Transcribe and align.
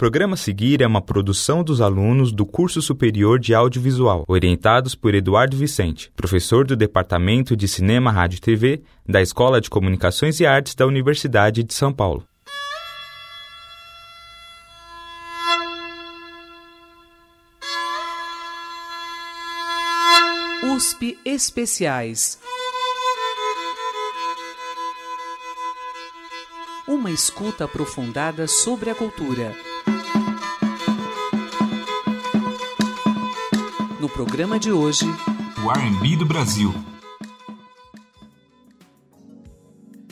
programa 0.00 0.34
seguir 0.34 0.80
é 0.80 0.86
uma 0.86 1.02
produção 1.02 1.62
dos 1.62 1.82
alunos 1.82 2.32
do 2.32 2.46
Curso 2.46 2.80
Superior 2.80 3.38
de 3.38 3.52
Audiovisual, 3.52 4.24
orientados 4.26 4.94
por 4.94 5.14
Eduardo 5.14 5.58
Vicente, 5.58 6.10
professor 6.16 6.66
do 6.66 6.74
Departamento 6.74 7.54
de 7.54 7.68
Cinema, 7.68 8.10
Rádio 8.10 8.38
e 8.38 8.40
TV 8.40 8.82
da 9.06 9.20
Escola 9.20 9.60
de 9.60 9.68
Comunicações 9.68 10.40
e 10.40 10.46
Artes 10.46 10.74
da 10.74 10.86
Universidade 10.86 11.62
de 11.62 11.74
São 11.74 11.92
Paulo. 11.92 12.24
USP 20.74 21.18
Especiais. 21.26 22.40
Uma 26.88 27.10
escuta 27.10 27.66
aprofundada 27.66 28.48
sobre 28.48 28.88
a 28.88 28.94
cultura. 28.94 29.69
Programa 34.10 34.58
de 34.58 34.72
hoje, 34.72 35.04
o 35.64 35.70
R&B 35.70 36.16
do 36.16 36.26
Brasil. 36.26 36.74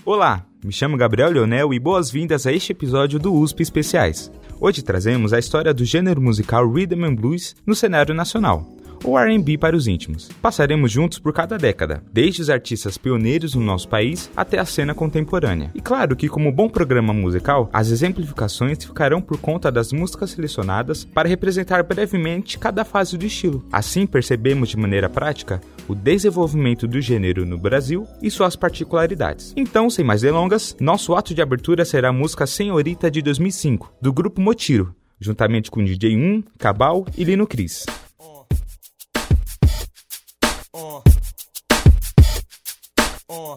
Olá, 0.05 0.47
me 0.65 0.73
chamo 0.73 0.97
Gabriel 0.97 1.31
Leonel 1.31 1.75
e 1.75 1.79
boas-vindas 1.79 2.47
a 2.47 2.53
este 2.53 2.73
episódio 2.73 3.19
do 3.19 3.35
USP 3.35 3.63
Especiais. 3.63 4.31
Hoje 4.61 4.83
trazemos 4.83 5.33
a 5.33 5.39
história 5.39 5.75
do 5.75 5.85
gênero 5.85 6.21
musical 6.21 6.67
Rhythm 6.71 7.05
and 7.05 7.15
Blues 7.17 7.57
no 7.67 7.75
cenário 7.75 8.15
nacional 8.15 8.67
ou 9.05 9.19
R&B 9.19 9.59
para 9.59 9.77
os 9.77 9.87
íntimos. 9.87 10.29
Passaremos 10.43 10.91
juntos 10.91 11.19
por 11.19 11.33
cada 11.33 11.57
década, 11.57 12.03
desde 12.13 12.43
os 12.43 12.51
artistas 12.51 12.99
pioneiros 12.99 13.55
no 13.55 13.61
nosso 13.61 13.89
país 13.89 14.31
até 14.37 14.59
a 14.59 14.65
cena 14.65 14.95
contemporânea. 14.95 15.71
E 15.75 15.81
claro 15.81 16.17
que 16.17 16.29
como 16.29 16.53
bom 16.53 16.69
programa 16.69 17.13
musical, 17.13 17.69
as 17.73 17.91
exemplificações 17.91 18.85
ficarão 18.85 19.21
por 19.21 19.39
conta 19.39 19.71
das 19.71 19.93
músicas 19.93 20.31
selecionadas 20.31 21.05
para 21.05 21.29
representar 21.29 21.83
brevemente 21.83 22.59
cada 22.59 22.85
fase 22.85 23.17
do 23.17 23.25
estilo. 23.25 23.65
Assim 23.73 24.07
percebemos 24.07 24.69
de 24.69 24.77
maneira 24.77 25.09
prática 25.09 25.61
o 25.89 25.95
desenvolvimento 25.95 26.87
do 26.87 27.01
gênero 27.01 27.47
no 27.47 27.59
Brasil 27.59 28.07
e 28.23 28.31
suas 28.31 28.55
particularidades. 28.55 29.55
Então, 29.57 29.89
sem 29.89 30.05
mais 30.05 30.21
delongas, 30.21 30.77
nosso 30.79 31.15
ato 31.15 31.35
de 31.35 31.43
abertura 31.43 31.85
será 31.85 32.11
a 32.11 32.13
música 32.13 32.47
Senhorita 32.47 33.11
de 33.11 33.23
2005, 33.23 33.95
do 34.01 34.13
grupo 34.13 34.41
Motiro, 34.41 34.95
juntamente 35.19 35.71
com 35.71 35.83
DJ 35.83 36.17
1, 36.17 36.45
Cabal 36.59 37.07
e 37.17 37.25
Lino 37.25 37.47
Cris. 37.47 37.87
Uh. 40.79 41.03
Uh. 43.29 43.57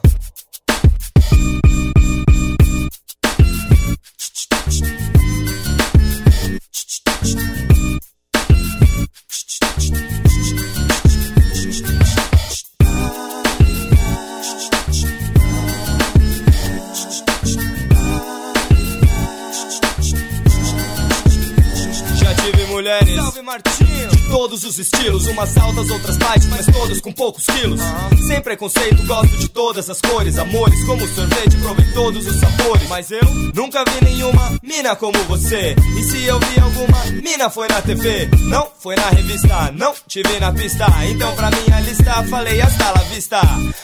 Já 22.16 22.34
tive 22.36 22.66
mulheres. 22.66 23.16
Salve 23.16 23.42
Martinho! 23.44 24.21
Todos 24.32 24.64
os 24.64 24.80
estilos, 24.80 25.28
umas 25.28 25.56
altas, 25.58 25.90
outras 25.90 26.18
baixas, 26.18 26.48
mas 26.48 26.66
todas 26.66 27.02
com 27.02 27.12
poucos 27.12 27.46
quilos. 27.46 27.82
Sem 28.28 28.42
preconceito, 28.42 29.06
gosto 29.06 29.38
de 29.38 29.50
todas 29.50 29.90
as 29.90 30.00
cores, 30.00 30.38
amores 30.40 30.84
como 30.86 31.06
sorvete, 31.10 31.58
provei 31.58 31.86
todos 31.94 32.26
os 32.26 32.40
sabores. 32.40 32.88
Mas 32.88 33.12
eu 33.12 33.24
nunca 33.54 33.84
vi 33.84 34.06
nenhuma 34.06 34.58
mina 34.64 34.96
como 34.96 35.22
você. 35.26 35.76
E 35.98 36.04
se 36.04 36.24
eu 36.24 36.40
vi 36.40 36.60
alguma 36.60 37.22
mina, 37.22 37.50
foi 37.50 37.68
na 37.68 37.82
TV, 37.82 38.30
não 38.48 38.68
foi 38.80 38.96
na 38.96 39.10
revista, 39.10 39.72
não 39.74 39.94
te 40.08 40.24
vi 40.24 40.40
na 40.40 40.52
pista. 40.54 40.86
Então 41.10 41.36
pra 41.36 41.52
minha 41.52 41.82
lista, 41.82 42.24
falei 42.24 42.62
hasta 42.62 42.92
la 42.92 43.04
vista. 43.14 43.42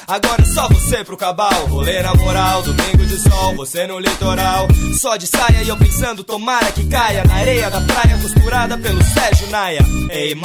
Agora 0.07 0.41
é 0.41 0.45
só 0.45 0.69
você 0.69 1.03
pro 1.03 1.17
cabal, 1.17 1.65
rolê 1.67 2.01
na 2.01 2.15
moral, 2.15 2.63
domingo 2.63 3.05
de 3.05 3.17
sol, 3.17 3.53
você 3.55 3.85
no 3.85 3.99
litoral. 3.99 4.67
Só 4.99 5.17
de 5.17 5.27
saia 5.27 5.61
e 5.63 5.67
eu 5.67 5.75
pensando, 5.77 6.23
tomara 6.23 6.71
que 6.71 6.85
caia 6.87 7.23
na 7.25 7.35
areia 7.35 7.69
da 7.69 7.81
praia, 7.81 8.17
costurada 8.21 8.77
pelo 8.77 9.03
Sérgio 9.03 9.49
Naia. 9.49 9.85
Ei, 10.09 10.36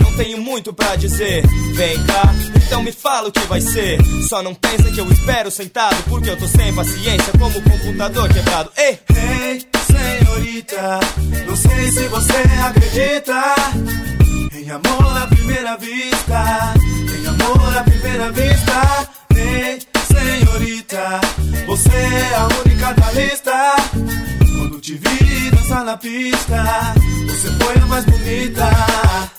não 0.00 0.12
tenho 0.16 0.38
muito 0.38 0.72
pra 0.72 0.96
dizer. 0.96 1.42
Vem 1.74 2.02
cá, 2.04 2.34
então 2.56 2.82
me 2.82 2.92
fala 2.92 3.28
o 3.28 3.32
que 3.32 3.46
vai 3.46 3.60
ser. 3.60 3.98
Só 4.28 4.42
não 4.42 4.54
pensa 4.54 4.90
que 4.90 5.00
eu 5.00 5.10
espero 5.10 5.50
sentado, 5.50 5.96
porque 6.08 6.30
eu 6.30 6.36
tô 6.36 6.46
sem 6.46 6.74
paciência, 6.74 7.32
como 7.38 7.60
computador 7.62 8.32
quebrado. 8.32 8.70
Ei, 8.76 8.98
hey, 9.10 9.66
senhorita, 9.86 11.00
não 11.46 11.56
sei 11.56 11.92
se 11.92 12.08
você 12.08 12.42
acredita. 12.64 13.54
Em 14.54 14.70
amor 14.70 15.22
à 15.22 15.26
primeira 15.26 15.76
vista, 15.76 16.74
em 17.18 17.26
amor 17.26 17.76
à 17.76 17.82
primeira 17.84 18.32
vista. 18.32 19.08
Ei, 19.34 19.78
senhorita, 20.12 21.20
você 21.66 21.90
é 21.90 22.34
a 22.34 22.48
única 22.64 22.92
da 22.94 23.12
lista. 23.12 23.76
Te 24.86 24.94
vi 24.94 25.50
dançar 25.50 25.84
na 25.84 25.96
pista, 25.96 26.94
você 27.26 27.50
foi 27.58 27.74
a 27.74 27.86
mais 27.86 28.04
bonita. 28.04 29.35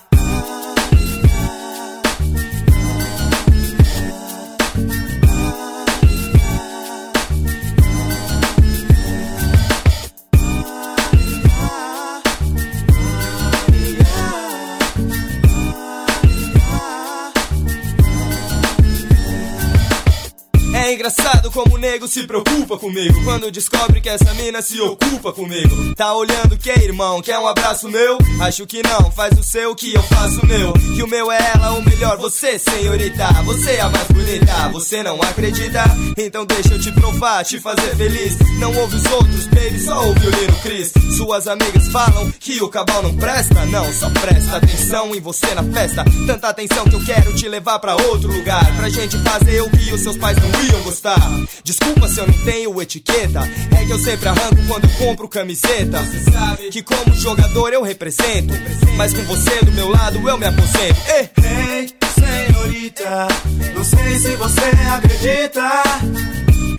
É 20.88 20.94
engraçado 20.94 21.52
como 21.52 21.75
o 21.75 21.78
nego 21.78 22.08
se 22.08 22.25
preocupa 22.25 22.78
comigo. 22.78 23.22
Quando 23.25 23.52
descobre 23.52 24.00
que 24.00 24.08
essa 24.08 24.34
mina 24.36 24.62
se 24.62 24.80
ocupa 24.80 25.34
comigo. 25.34 25.94
Tá 25.96 26.14
olhando 26.16 26.58
que 26.58 26.70
irmão, 26.70 27.22
quer 27.22 27.38
um 27.38 27.46
abraço 27.46 27.90
meu? 27.90 28.18
Acho 28.40 28.66
que 28.66 28.81
não, 28.81 29.12
faz 29.12 29.38
o 29.38 29.44
seu 29.44 29.75
que 29.75 29.94
eu 29.94 30.02
faço 30.03 30.40
o 30.40 30.46
meu. 30.46 30.72
Que 30.96 31.03
o 31.03 31.08
meu 31.08 31.30
é 31.30 31.52
ela, 31.53 31.74
o 31.74 31.84
melhor 31.84 32.18
você, 32.18 32.58
senhorita. 32.58 33.28
Você 33.44 33.72
é 33.72 33.81
a 33.81 33.90
mais 33.90 34.08
bonita, 34.08 34.70
você 34.72 35.03
não 35.03 35.22
acredita? 35.22 35.84
Então 36.18 36.46
deixa 36.46 36.75
eu 36.75 36.80
te 36.80 36.90
provar, 36.94 37.44
te 37.44 37.59
fazer 37.59 37.94
feliz. 37.98 38.38
Não 38.58 38.74
ouve 38.74 38.96
os 38.96 39.06
outros, 39.12 39.46
baby, 39.48 39.81
só 39.81 40.08
ouve 40.08 40.25
o 40.25 40.30
Lino 40.30 40.56
Cris. 40.62 40.94
Suas 41.18 41.50
amigas 41.50 41.90
falam 41.90 42.31
que 42.40 42.64
o 42.64 42.69
cabal 42.69 43.04
não 43.04 43.14
presta. 43.18 43.66
Não, 43.66 43.92
só 43.92 44.09
presta 44.09 44.56
atenção 44.56 45.14
em 45.14 45.19
você 45.19 45.54
na 45.54 45.64
festa. 45.64 46.06
Tanta 46.25 46.48
atenção 46.48 46.86
que 46.86 46.96
eu 46.96 47.04
quero 47.04 47.34
te 47.34 47.50
levar 47.50 47.78
pra 47.80 47.98
outro 47.98 48.31
lugar. 48.31 48.74
Pra 48.78 48.88
gente 48.88 49.18
fazer 49.18 49.62
o 49.64 49.69
que 49.69 49.92
os 49.92 50.02
seus 50.02 50.16
pais 50.16 50.38
não 50.38 50.64
iam 50.64 50.76
gostar. 50.83 51.19
Desculpa 51.63 52.07
se 52.07 52.19
eu 52.19 52.27
não 52.27 52.38
tenho 52.45 52.81
etiqueta. 52.81 53.41
É 53.79 53.85
que 53.85 53.91
eu 53.91 53.99
sempre 53.99 54.27
arranco 54.27 54.57
quando 54.67 54.88
compro 54.97 55.27
camiseta. 55.27 56.03
Você 56.03 56.31
sabe 56.31 56.69
que 56.69 56.81
como 56.81 57.13
jogador 57.15 57.73
eu 57.73 57.81
represento. 57.81 58.53
Mas 58.95 59.13
com 59.13 59.23
você 59.23 59.63
do 59.63 59.71
meu 59.71 59.89
lado 59.89 60.17
eu 60.27 60.38
me 60.38 60.45
aposento. 60.45 60.99
Ei, 61.09 61.29
hey, 61.43 61.93
senhorita, 62.15 63.27
não 63.75 63.83
sei 63.83 64.19
se 64.19 64.35
você 64.35 64.71
acredita. 64.91 65.83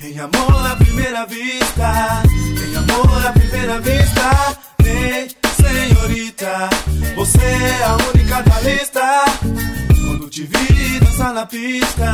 Em 0.03 0.19
amor 0.19 0.67
à 0.67 0.77
primeira 0.77 1.27
vista. 1.27 2.23
Em 2.67 2.77
amor 2.77 3.27
à 3.27 3.33
primeira 3.33 3.81
vista. 3.81 4.59
Ei, 4.85 5.29
senhorita, 5.61 6.69
você 7.15 7.39
é 7.39 7.85
a 7.85 7.97
única 8.15 8.43
da 8.43 8.61
lista. 8.61 9.88
Quando 10.19 10.31
te 10.31 10.43
vi 10.43 10.99
dançar 10.99 11.33
na 11.33 11.47
pista, 11.47 12.13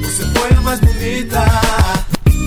você 0.00 0.24
foi 0.32 0.56
a 0.56 0.60
mais 0.62 0.80
bonita. 0.80 1.44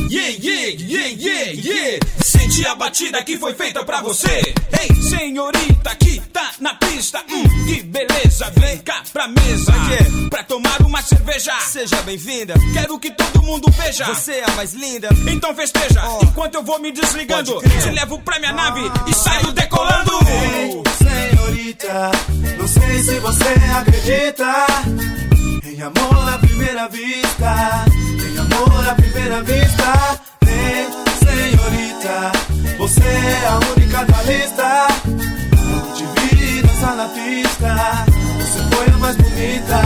Yeah, 0.09 0.29
yeah, 0.41 0.67
yeah, 0.79 1.07
yeah, 1.07 1.51
yeah. 1.51 1.99
Sente 2.23 2.65
a 2.65 2.75
batida 2.75 3.23
que 3.23 3.37
foi 3.37 3.53
feita 3.53 3.83
pra 3.83 4.01
você. 4.01 4.41
Ei, 4.79 5.01
senhorita 5.01 5.95
que 5.95 6.19
tá 6.31 6.51
na 6.59 6.73
pista. 6.75 7.23
Hum, 7.29 7.43
que 7.65 7.83
beleza. 7.83 8.51
Vem 8.55 8.77
cá 8.79 9.03
pra 9.11 9.27
mesa. 9.27 9.71
Pra, 9.73 10.29
pra 10.29 10.43
tomar 10.43 10.81
uma 10.81 11.01
cerveja. 11.01 11.53
Seja 11.59 12.01
bem-vinda. 12.03 12.53
Quero 12.73 12.97
que 12.99 13.11
todo 13.11 13.43
mundo 13.43 13.69
veja. 13.71 14.05
Você 14.05 14.33
é 14.33 14.45
a 14.45 14.51
mais 14.55 14.73
linda. 14.73 15.09
Então 15.29 15.53
festeja. 15.55 16.01
Oh. 16.07 16.23
Enquanto 16.23 16.55
eu 16.55 16.63
vou 16.63 16.79
me 16.79 16.91
desligando. 16.91 17.61
Te 17.61 17.89
levo 17.91 18.19
pra 18.19 18.39
minha 18.39 18.53
nave 18.53 18.81
e 19.07 19.13
saio 19.13 19.51
decolando. 19.51 20.11
Ei, 20.27 20.83
senhorita, 20.97 22.11
não 22.57 22.67
sei 22.67 23.03
se 23.03 23.19
você 23.19 23.55
acredita. 23.77 24.67
Em 25.65 25.81
amor 25.81 26.29
à 26.33 26.37
primeira 26.39 26.87
vista, 26.87 27.85
amor 28.57 28.89
à 28.89 28.95
primeira 28.95 29.43
vista. 29.43 30.19
Vem, 30.43 30.89
senhorita, 31.19 32.31
você 32.77 33.01
é 33.01 33.47
a 33.47 33.59
única 33.75 34.05
da 34.05 34.23
lista. 34.23 34.87
Eu 35.51 35.93
te 35.93 36.05
vi 36.15 36.61
dançar 36.61 36.95
na 36.95 37.07
pista, 37.09 38.05
você 38.39 38.75
foi 38.75 38.93
a 38.93 38.97
mais 38.97 39.15
bonita. 39.17 39.81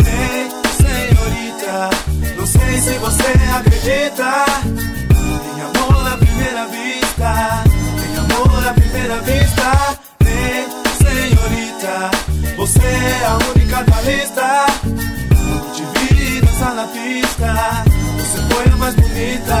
Vem, 0.00 0.50
senhorita, 0.82 1.90
não 2.36 2.46
sei 2.46 2.80
se 2.80 2.98
você 2.98 3.32
acredita. 3.56 4.44
Tem 5.08 5.62
amor 5.62 6.12
à 6.12 6.16
primeira 6.16 6.66
vista, 6.66 7.64
tem 8.00 8.16
amor 8.18 8.68
à 8.68 8.74
primeira 8.74 9.16
vista. 9.20 9.98
Vem, 10.20 10.66
senhorita, 10.98 12.10
você 12.56 12.80
é 12.80 13.26
a 13.26 13.38
única 13.54 13.84
da 13.84 14.00
lista 14.02 15.13
dança 16.54 16.74
na 16.74 16.86
pista. 16.86 17.52
Você 18.16 18.54
foi 18.54 18.72
a 18.72 18.76
mais 18.76 18.94
bonita. 18.94 19.60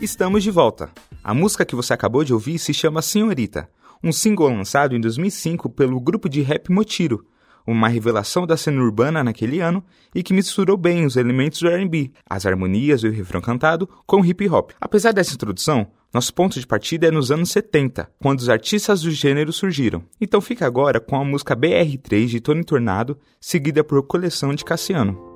Estamos 0.00 0.42
de 0.42 0.50
volta. 0.50 0.90
A 1.22 1.34
música 1.34 1.64
que 1.64 1.74
você 1.74 1.92
acabou 1.92 2.22
de 2.22 2.32
ouvir 2.32 2.58
se 2.58 2.72
chama 2.72 3.02
Senhorita, 3.02 3.68
um 4.02 4.12
single 4.12 4.48
lançado 4.48 4.94
em 4.94 5.00
2005 5.00 5.70
pelo 5.70 5.98
grupo 5.98 6.28
de 6.28 6.42
rap 6.42 6.70
Motiro, 6.70 7.26
uma 7.66 7.88
revelação 7.88 8.46
da 8.46 8.56
cena 8.56 8.82
urbana 8.82 9.24
naquele 9.24 9.60
ano 9.60 9.82
e 10.14 10.22
que 10.22 10.34
misturou 10.34 10.76
bem 10.76 11.06
os 11.06 11.16
elementos 11.16 11.60
do 11.60 11.68
R&B, 11.68 12.12
as 12.28 12.44
harmonias 12.44 13.02
e 13.02 13.08
o 13.08 13.12
refrão 13.12 13.40
cantado 13.40 13.88
com 14.06 14.24
hip 14.24 14.46
hop. 14.48 14.72
Apesar 14.80 15.12
dessa 15.12 15.34
introdução, 15.34 15.90
nosso 16.14 16.32
ponto 16.32 16.60
de 16.60 16.66
partida 16.66 17.08
é 17.08 17.10
nos 17.10 17.32
anos 17.32 17.50
70, 17.50 18.08
quando 18.22 18.38
os 18.38 18.48
artistas 18.48 19.02
do 19.02 19.10
gênero 19.10 19.52
surgiram. 19.52 20.04
Então 20.20 20.40
fica 20.40 20.64
agora 20.64 21.00
com 21.00 21.16
a 21.16 21.24
música 21.24 21.56
BR3 21.56 22.26
de 22.26 22.40
Tony 22.40 22.62
Tornado, 22.62 23.18
seguida 23.40 23.82
por 23.82 24.00
Coleção 24.04 24.54
de 24.54 24.64
Cassiano. 24.64 25.33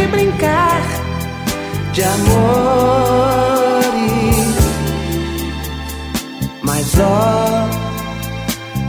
de 0.00 0.06
brincar 0.06 0.80
de 1.92 2.02
amores. 2.02 2.30
Mas 6.62 6.98
ó, 6.98 7.68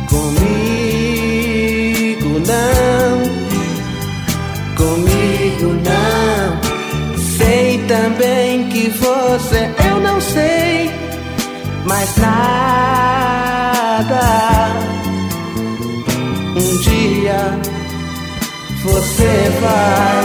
comigo 0.09 1.49
não, 2.51 3.21
comigo 4.77 5.69
não. 5.89 6.61
Sei 7.37 7.67
também 7.87 8.69
que 8.69 8.89
você 8.89 9.69
eu 9.89 9.99
não 9.99 10.21
sei 10.21 10.89
mais 11.85 12.15
nada. 12.17 12.41
Um 16.55 16.77
dia 16.77 17.59
você 18.83 19.49
vai. 19.61 20.20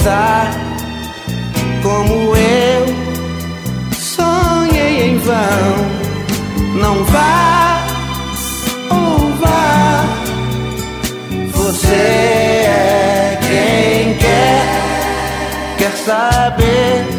Pensar 0.00 0.50
como 1.82 2.34
eu 2.34 2.86
sonhei 3.92 5.10
em 5.10 5.18
vão. 5.18 6.00
Não 6.74 7.04
vá 7.04 7.86
ou 8.90 9.34
vá, 9.36 10.04
você 11.52 11.94
é 11.94 13.38
quem 13.42 14.14
quer, 14.14 15.76
quer 15.76 15.96
saber. 15.98 17.09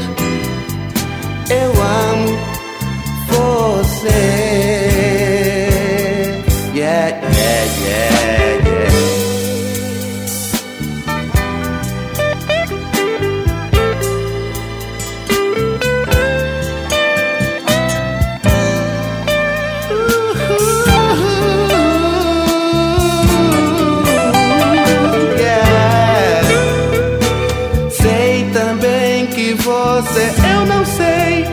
Eu 29.73 30.65
não 30.65 30.85
sei 30.85 31.45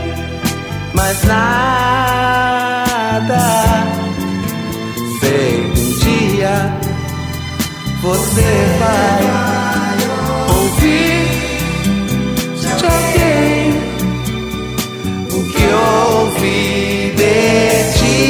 mais 0.94 1.22
nada. 1.24 2.58
Sei 5.20 5.70
que 5.74 5.80
um 5.80 5.90
dia 5.98 6.56
você 8.02 8.50
vai 8.80 9.20
ouvir 10.56 11.28
de 12.60 12.68
alguém 12.86 13.62
o 15.30 15.38
que 15.52 15.66
ouvi 16.16 17.14
de 17.16 17.36
ti. 17.98 18.26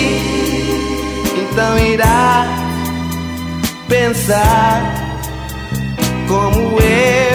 Então 1.41 1.73
irá 1.79 2.47
pensar 3.89 4.77
como 6.29 6.59
eu 6.81 7.28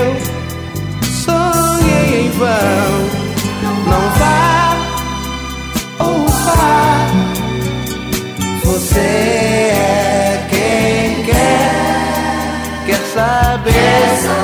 saber. 13.71 14.42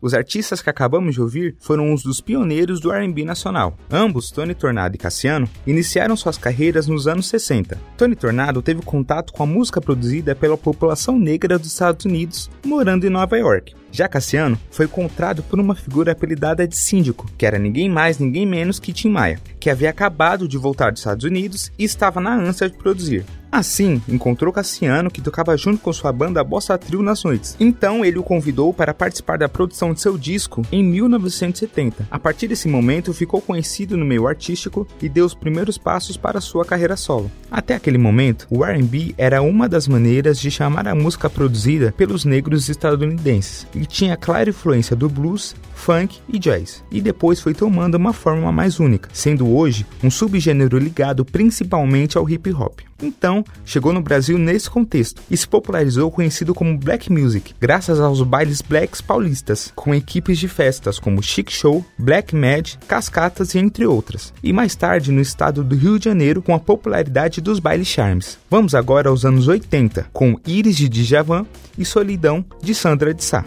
Os 0.00 0.14
artistas 0.14 0.62
que 0.62 0.70
acabamos 0.70 1.14
de 1.14 1.20
ouvir 1.20 1.56
foram 1.58 1.92
uns 1.92 2.02
dos 2.02 2.20
pioneiros 2.20 2.80
do 2.80 2.92
R&B 2.92 3.24
nacional. 3.24 3.76
Ambos, 3.90 4.30
Tony 4.30 4.54
Tornado 4.54 4.94
e 4.94 4.98
Cassiano, 4.98 5.48
iniciaram 5.66 6.16
suas 6.16 6.38
carreiras 6.38 6.86
nos 6.86 7.06
anos 7.06 7.26
60. 7.26 7.78
Tony 7.96 8.14
Tornado 8.14 8.62
teve 8.62 8.82
contato 8.82 9.32
com 9.32 9.42
a 9.42 9.46
música 9.46 9.80
produzida 9.80 10.34
pela 10.34 10.56
população 10.56 11.18
negra 11.18 11.58
dos 11.58 11.68
Estados 11.72 12.04
Unidos, 12.04 12.50
morando 12.64 13.06
em 13.06 13.10
Nova 13.10 13.36
York. 13.36 13.74
Já 13.92 14.08
Cassiano 14.08 14.58
foi 14.70 14.86
encontrado 14.86 15.42
por 15.42 15.60
uma 15.60 15.74
figura 15.74 16.12
apelidada 16.12 16.66
de 16.66 16.76
síndico, 16.76 17.30
que 17.36 17.44
era 17.44 17.58
ninguém 17.58 17.90
mais, 17.90 18.18
ninguém 18.18 18.46
menos 18.46 18.80
que 18.80 18.92
Tim 18.92 19.10
Maia, 19.10 19.38
que 19.60 19.68
havia 19.68 19.90
acabado 19.90 20.48
de 20.48 20.56
voltar 20.56 20.90
dos 20.90 21.00
Estados 21.00 21.24
Unidos 21.24 21.70
e 21.78 21.84
estava 21.84 22.18
na 22.18 22.34
ânsia 22.34 22.70
de 22.70 22.78
produzir. 22.78 23.26
Assim, 23.52 24.00
encontrou 24.08 24.50
Cassiano, 24.50 25.10
que 25.10 25.20
tocava 25.20 25.54
junto 25.58 25.82
com 25.82 25.92
sua 25.92 26.10
banda 26.10 26.42
Bossa 26.42 26.78
Trio 26.78 27.02
nas 27.02 27.22
noites. 27.22 27.54
Então, 27.60 28.02
ele 28.02 28.18
o 28.18 28.22
convidou 28.22 28.72
para 28.72 28.94
participar 28.94 29.36
da 29.36 29.46
produção 29.46 29.92
de 29.92 30.00
seu 30.00 30.16
disco 30.16 30.62
em 30.72 30.82
1970. 30.82 32.08
A 32.10 32.18
partir 32.18 32.48
desse 32.48 32.66
momento, 32.66 33.12
ficou 33.12 33.42
conhecido 33.42 33.94
no 33.94 34.06
meio 34.06 34.26
artístico 34.26 34.88
e 35.02 35.06
deu 35.06 35.26
os 35.26 35.34
primeiros 35.34 35.76
passos 35.76 36.16
para 36.16 36.40
sua 36.40 36.64
carreira 36.64 36.96
solo. 36.96 37.30
Até 37.50 37.74
aquele 37.74 37.98
momento, 37.98 38.46
o 38.48 38.64
R&B 38.64 39.14
era 39.18 39.42
uma 39.42 39.68
das 39.68 39.86
maneiras 39.86 40.40
de 40.40 40.50
chamar 40.50 40.88
a 40.88 40.94
música 40.94 41.28
produzida 41.28 41.92
pelos 41.94 42.24
negros 42.24 42.70
estadunidenses 42.70 43.66
e 43.82 43.86
tinha 43.86 44.16
clara 44.16 44.48
influência 44.48 44.94
do 44.94 45.08
blues, 45.08 45.56
funk 45.74 46.20
e 46.32 46.38
jazz. 46.38 46.84
E 46.88 47.00
depois 47.00 47.40
foi 47.40 47.52
tomando 47.52 47.96
uma 47.96 48.12
forma 48.12 48.52
mais 48.52 48.78
única, 48.78 49.08
sendo 49.12 49.52
hoje 49.52 49.84
um 50.04 50.08
subgênero 50.08 50.78
ligado 50.78 51.24
principalmente 51.24 52.16
ao 52.16 52.30
hip 52.30 52.52
hop. 52.52 52.78
Então, 53.02 53.44
chegou 53.64 53.92
no 53.92 54.00
Brasil 54.00 54.38
nesse 54.38 54.70
contexto 54.70 55.20
e 55.28 55.36
se 55.36 55.48
popularizou 55.48 56.12
conhecido 56.12 56.54
como 56.54 56.78
Black 56.78 57.10
Music, 57.10 57.52
graças 57.60 57.98
aos 57.98 58.22
bailes 58.22 58.62
blacks 58.62 59.00
paulistas, 59.00 59.72
com 59.74 59.92
equipes 59.92 60.38
de 60.38 60.46
festas 60.46 61.00
como 61.00 61.20
Chic 61.20 61.50
Show, 61.50 61.84
Black 61.98 62.36
Mad, 62.36 62.76
Cascatas 62.86 63.56
e 63.56 63.58
entre 63.58 63.84
outras. 63.84 64.32
E 64.44 64.52
mais 64.52 64.76
tarde 64.76 65.10
no 65.10 65.20
estado 65.20 65.64
do 65.64 65.74
Rio 65.74 65.98
de 65.98 66.04
Janeiro 66.04 66.40
com 66.40 66.54
a 66.54 66.60
popularidade 66.60 67.40
dos 67.40 67.58
bailes 67.58 67.88
charmes. 67.88 68.38
Vamos 68.48 68.76
agora 68.76 69.08
aos 69.08 69.24
anos 69.24 69.48
80, 69.48 70.06
com 70.12 70.38
Iris 70.46 70.76
de 70.76 70.88
Djavan 70.88 71.44
e 71.76 71.84
Solidão 71.84 72.44
de 72.62 72.76
Sandra 72.76 73.12
de 73.12 73.24
Sá. 73.24 73.44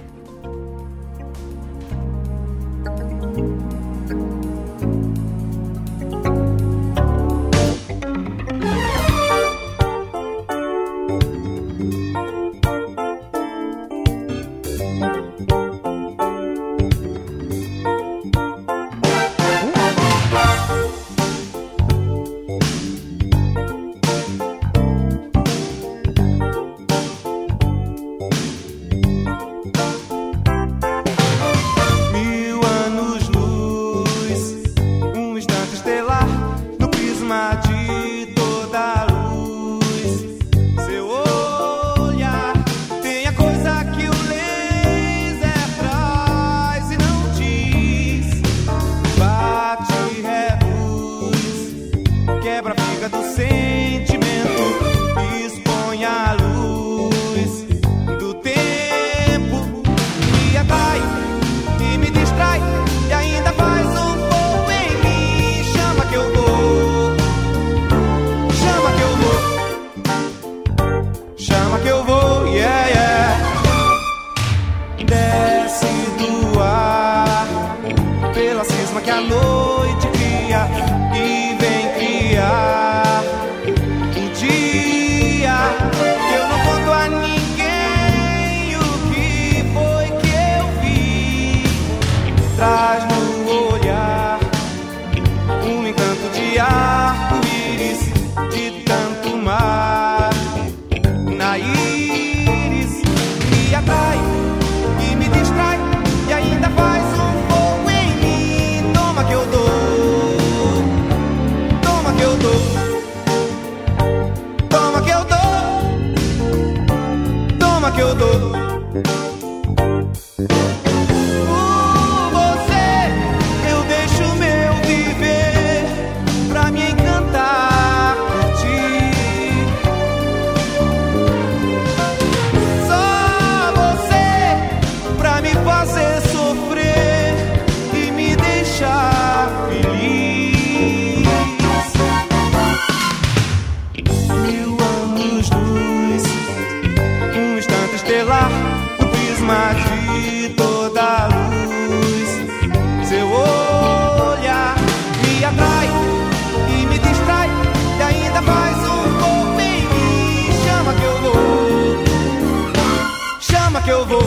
chama 163.76 163.82
que 163.82 163.90
eu 163.90 164.06
vou. 164.06 164.22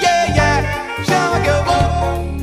Yeah, 0.00 0.34
yeah, 0.34 1.04
chama 1.04 1.40
que 1.40 1.48
eu 1.48 1.64
vou. 1.64 2.37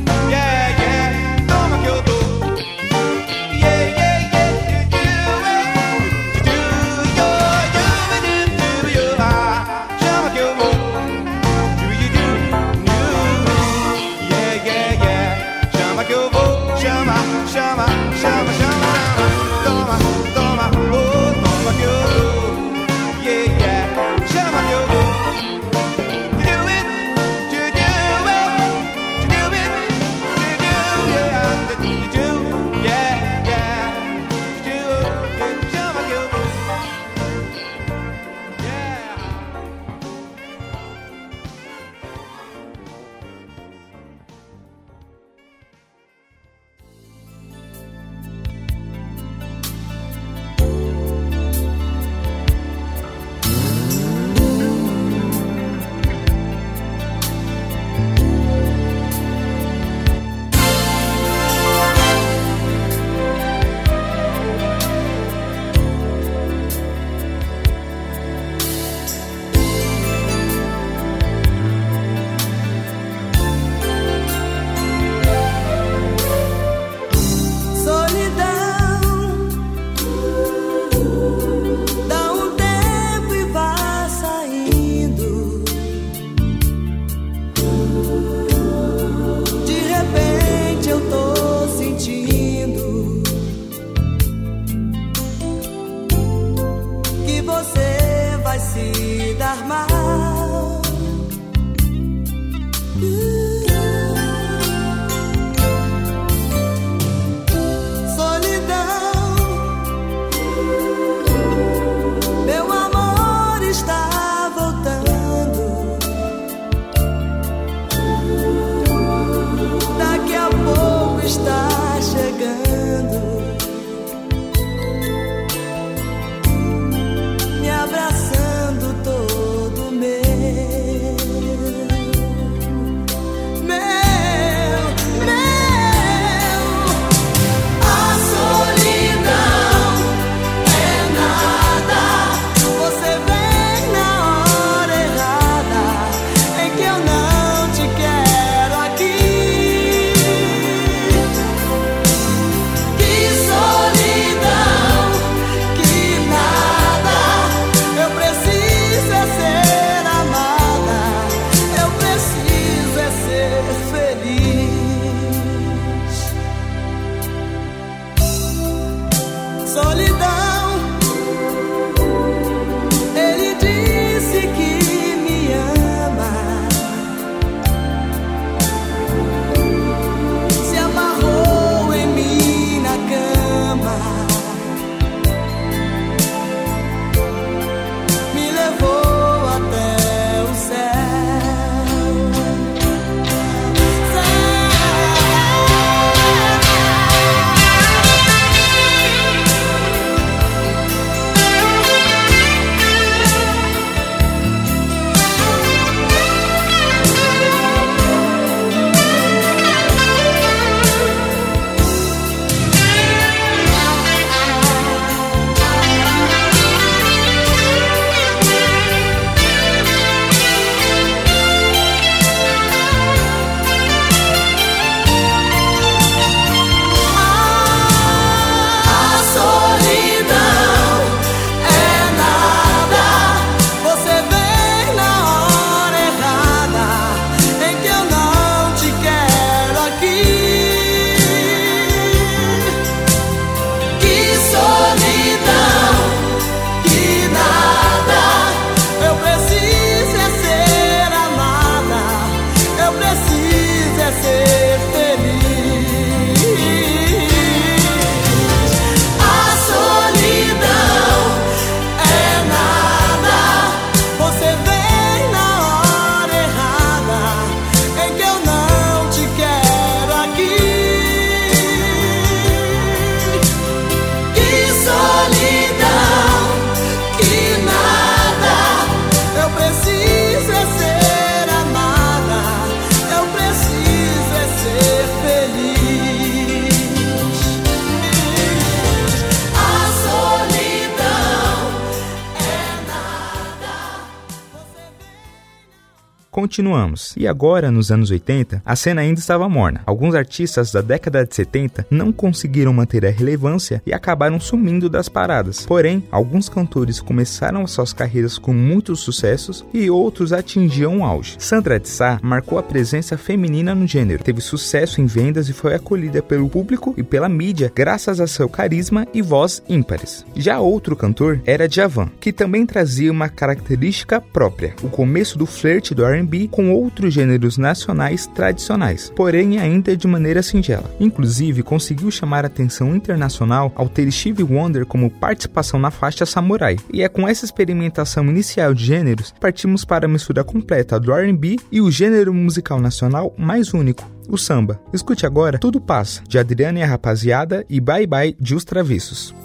Continuamos. 296.55 297.13
E 297.17 297.27
agora, 297.27 297.69
nos 297.69 297.91
anos 297.91 298.11
80, 298.11 298.61
a 298.65 298.75
cena 298.77 299.01
ainda 299.01 299.19
estava 299.19 299.49
morna. 299.49 299.81
Alguns 299.85 300.15
artistas 300.15 300.71
da 300.71 300.79
década 300.79 301.25
de 301.25 301.35
70 301.35 301.85
não 301.91 302.13
conseguiram 302.13 302.71
manter 302.71 303.05
a 303.05 303.09
relevância 303.09 303.81
e 303.85 303.91
acabaram 303.91 304.39
sumindo 304.39 304.89
das 304.89 305.09
paradas. 305.09 305.65
Porém, 305.65 306.01
alguns 306.09 306.47
cantores 306.47 307.01
começaram 307.01 307.67
suas 307.67 307.91
carreiras 307.91 308.37
com 308.37 308.53
muitos 308.53 309.01
sucessos 309.01 309.65
e 309.73 309.89
outros 309.89 310.31
atingiam 310.31 310.99
o 310.99 311.03
auge. 311.03 311.35
Sandra 311.39 311.77
de 311.77 311.89
Sá 311.89 312.21
marcou 312.23 312.57
a 312.57 312.63
presença 312.63 313.17
feminina 313.17 313.75
no 313.75 313.85
gênero, 313.85 314.23
teve 314.23 314.39
sucesso 314.39 315.01
em 315.01 315.05
vendas 315.05 315.49
e 315.49 315.53
foi 315.53 315.75
acolhida 315.75 316.23
pelo 316.23 316.47
público 316.47 316.93
e 316.95 317.03
pela 317.03 317.27
mídia 317.27 317.69
graças 317.75 318.21
a 318.21 318.27
seu 318.27 318.47
carisma 318.47 319.05
e 319.13 319.21
voz 319.21 319.61
ímpares. 319.67 320.25
Já 320.37 320.61
outro 320.61 320.95
cantor 320.95 321.41
era 321.45 321.67
Djavan, 321.67 322.09
que 322.17 322.31
também 322.31 322.65
trazia 322.65 323.11
uma 323.11 323.27
característica 323.27 324.21
própria, 324.21 324.73
o 324.81 324.87
começo 324.87 325.37
do 325.37 325.45
flerte 325.45 325.93
do 325.93 326.05
R&B 326.05 326.44
Com 326.47 326.71
outros 326.71 327.13
gêneros 327.13 327.57
nacionais 327.57 328.27
tradicionais, 328.27 329.11
porém 329.15 329.59
ainda 329.59 329.95
de 329.95 330.07
maneira 330.07 330.43
singela. 330.43 330.89
Inclusive, 330.99 331.63
conseguiu 331.63 332.11
chamar 332.11 332.45
atenção 332.45 332.95
internacional 332.95 333.71
ao 333.75 333.89
ter 333.89 334.11
Steve 334.11 334.43
Wonder 334.43 334.85
como 334.85 335.09
participação 335.09 335.79
na 335.79 335.91
faixa 335.91 336.25
Samurai. 336.25 336.77
E 336.91 337.01
é 337.01 337.09
com 337.09 337.27
essa 337.27 337.45
experimentação 337.45 338.25
inicial 338.25 338.73
de 338.73 338.85
gêneros, 338.85 339.33
partimos 339.39 339.85
para 339.85 340.05
a 340.05 340.09
mistura 340.09 340.43
completa 340.43 340.99
do 340.99 341.13
R&B 341.13 341.57
e 341.71 341.81
o 341.81 341.91
gênero 341.91 342.33
musical 342.33 342.79
nacional 342.79 343.33
mais 343.37 343.73
único, 343.73 344.09
o 344.27 344.37
samba. 344.37 344.79
Escute 344.93 345.25
agora 345.25 345.59
Tudo 345.59 345.79
Passa, 345.79 346.21
de 346.27 346.37
Adriana 346.37 346.79
e 346.79 346.83
a 346.83 346.87
Rapaziada 346.87 347.65
e 347.69 347.79
Bye 347.79 348.07
Bye 348.07 348.35
de 348.39 348.55
Os 348.55 348.63
Travessos. 348.63 349.44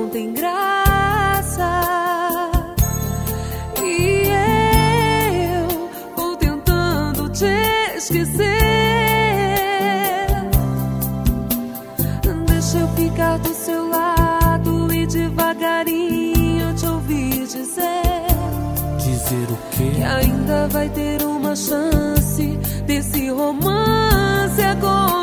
ainda 20.17 20.67
vai 20.67 20.89
ter 20.89 21.21
uma 21.23 21.55
chance 21.55 22.57
desse 22.85 23.29
romance 23.29 24.61
acontecer. 24.61 25.20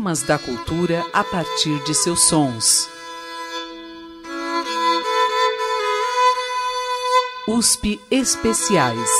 Temas 0.00 0.22
da 0.22 0.38
cultura 0.38 1.04
a 1.12 1.22
partir 1.22 1.78
de 1.84 1.92
seus 1.92 2.20
sons. 2.20 2.88
USP 7.46 8.00
Especiais. 8.10 9.10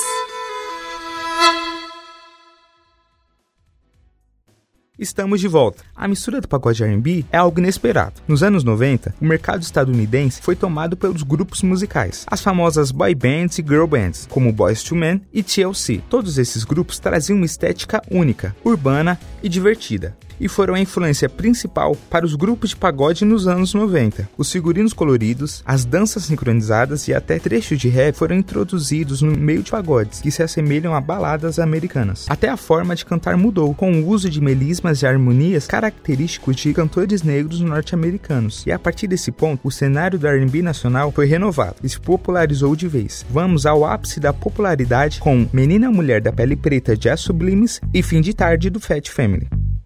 Estamos 5.00 5.40
de 5.40 5.48
volta. 5.48 5.82
A 5.96 6.06
mistura 6.06 6.42
do 6.42 6.48
pagode 6.48 6.84
R&B 6.84 7.24
é 7.32 7.38
algo 7.38 7.58
inesperado. 7.58 8.20
Nos 8.28 8.42
anos 8.42 8.62
90, 8.62 9.14
o 9.18 9.24
mercado 9.24 9.62
estadunidense 9.62 10.42
foi 10.42 10.54
tomado 10.54 10.94
pelos 10.94 11.22
grupos 11.22 11.62
musicais, 11.62 12.26
as 12.26 12.42
famosas 12.42 12.90
boy 12.90 13.14
bands 13.14 13.58
e 13.58 13.62
girl 13.62 13.86
bands, 13.86 14.28
como 14.30 14.52
Boys 14.52 14.82
to 14.82 14.94
Men 14.94 15.22
e 15.32 15.42
TLC. 15.42 16.02
Todos 16.10 16.36
esses 16.36 16.64
grupos 16.64 16.98
traziam 16.98 17.38
uma 17.38 17.46
estética 17.46 18.02
única, 18.10 18.54
urbana 18.62 19.18
e 19.42 19.48
divertida 19.48 20.16
e 20.40 20.48
foram 20.48 20.74
a 20.74 20.80
influência 20.80 21.28
principal 21.28 21.94
para 22.08 22.24
os 22.24 22.34
grupos 22.34 22.70
de 22.70 22.76
pagode 22.76 23.24
nos 23.24 23.46
anos 23.46 23.74
90. 23.74 24.28
Os 24.38 24.50
figurinos 24.50 24.92
coloridos, 24.92 25.62
as 25.66 25.84
danças 25.84 26.24
sincronizadas 26.24 27.06
e 27.06 27.14
até 27.14 27.38
trechos 27.38 27.78
de 27.78 27.88
rap 27.88 28.14
foram 28.14 28.36
introduzidos 28.36 29.20
no 29.20 29.36
meio 29.36 29.62
de 29.62 29.70
pagodes, 29.70 30.20
que 30.20 30.30
se 30.30 30.42
assemelham 30.42 30.94
a 30.94 31.00
baladas 31.00 31.58
americanas. 31.58 32.26
Até 32.28 32.48
a 32.48 32.56
forma 32.56 32.96
de 32.96 33.04
cantar 33.04 33.36
mudou, 33.36 33.74
com 33.74 33.92
o 33.92 34.08
uso 34.08 34.30
de 34.30 34.40
melismas 34.40 35.02
e 35.02 35.06
harmonias 35.06 35.66
característicos 35.66 36.56
de 36.56 36.72
cantores 36.72 37.22
negros 37.22 37.60
norte-americanos. 37.60 38.64
E 38.66 38.72
a 38.72 38.78
partir 38.78 39.06
desse 39.06 39.30
ponto, 39.30 39.68
o 39.68 39.70
cenário 39.70 40.18
do 40.18 40.26
R&B 40.26 40.62
nacional 40.62 41.12
foi 41.12 41.26
renovado 41.26 41.76
e 41.82 41.88
se 41.88 42.00
popularizou 42.00 42.74
de 42.74 42.88
vez. 42.88 43.26
Vamos 43.28 43.66
ao 43.66 43.84
ápice 43.84 44.18
da 44.18 44.32
popularidade 44.32 45.20
com 45.20 45.46
Menina 45.52 45.90
Mulher 45.90 46.20
da 46.20 46.32
Pele 46.32 46.56
Preta 46.56 46.96
de 46.96 47.10
As 47.10 47.20
Sublimes 47.20 47.80
e 47.92 48.02
Fim 48.02 48.20
de 48.20 48.32
Tarde 48.32 48.70
do 48.70 48.80
Fat 48.80 49.08
Family. 49.08 49.29
Essa 49.34 49.79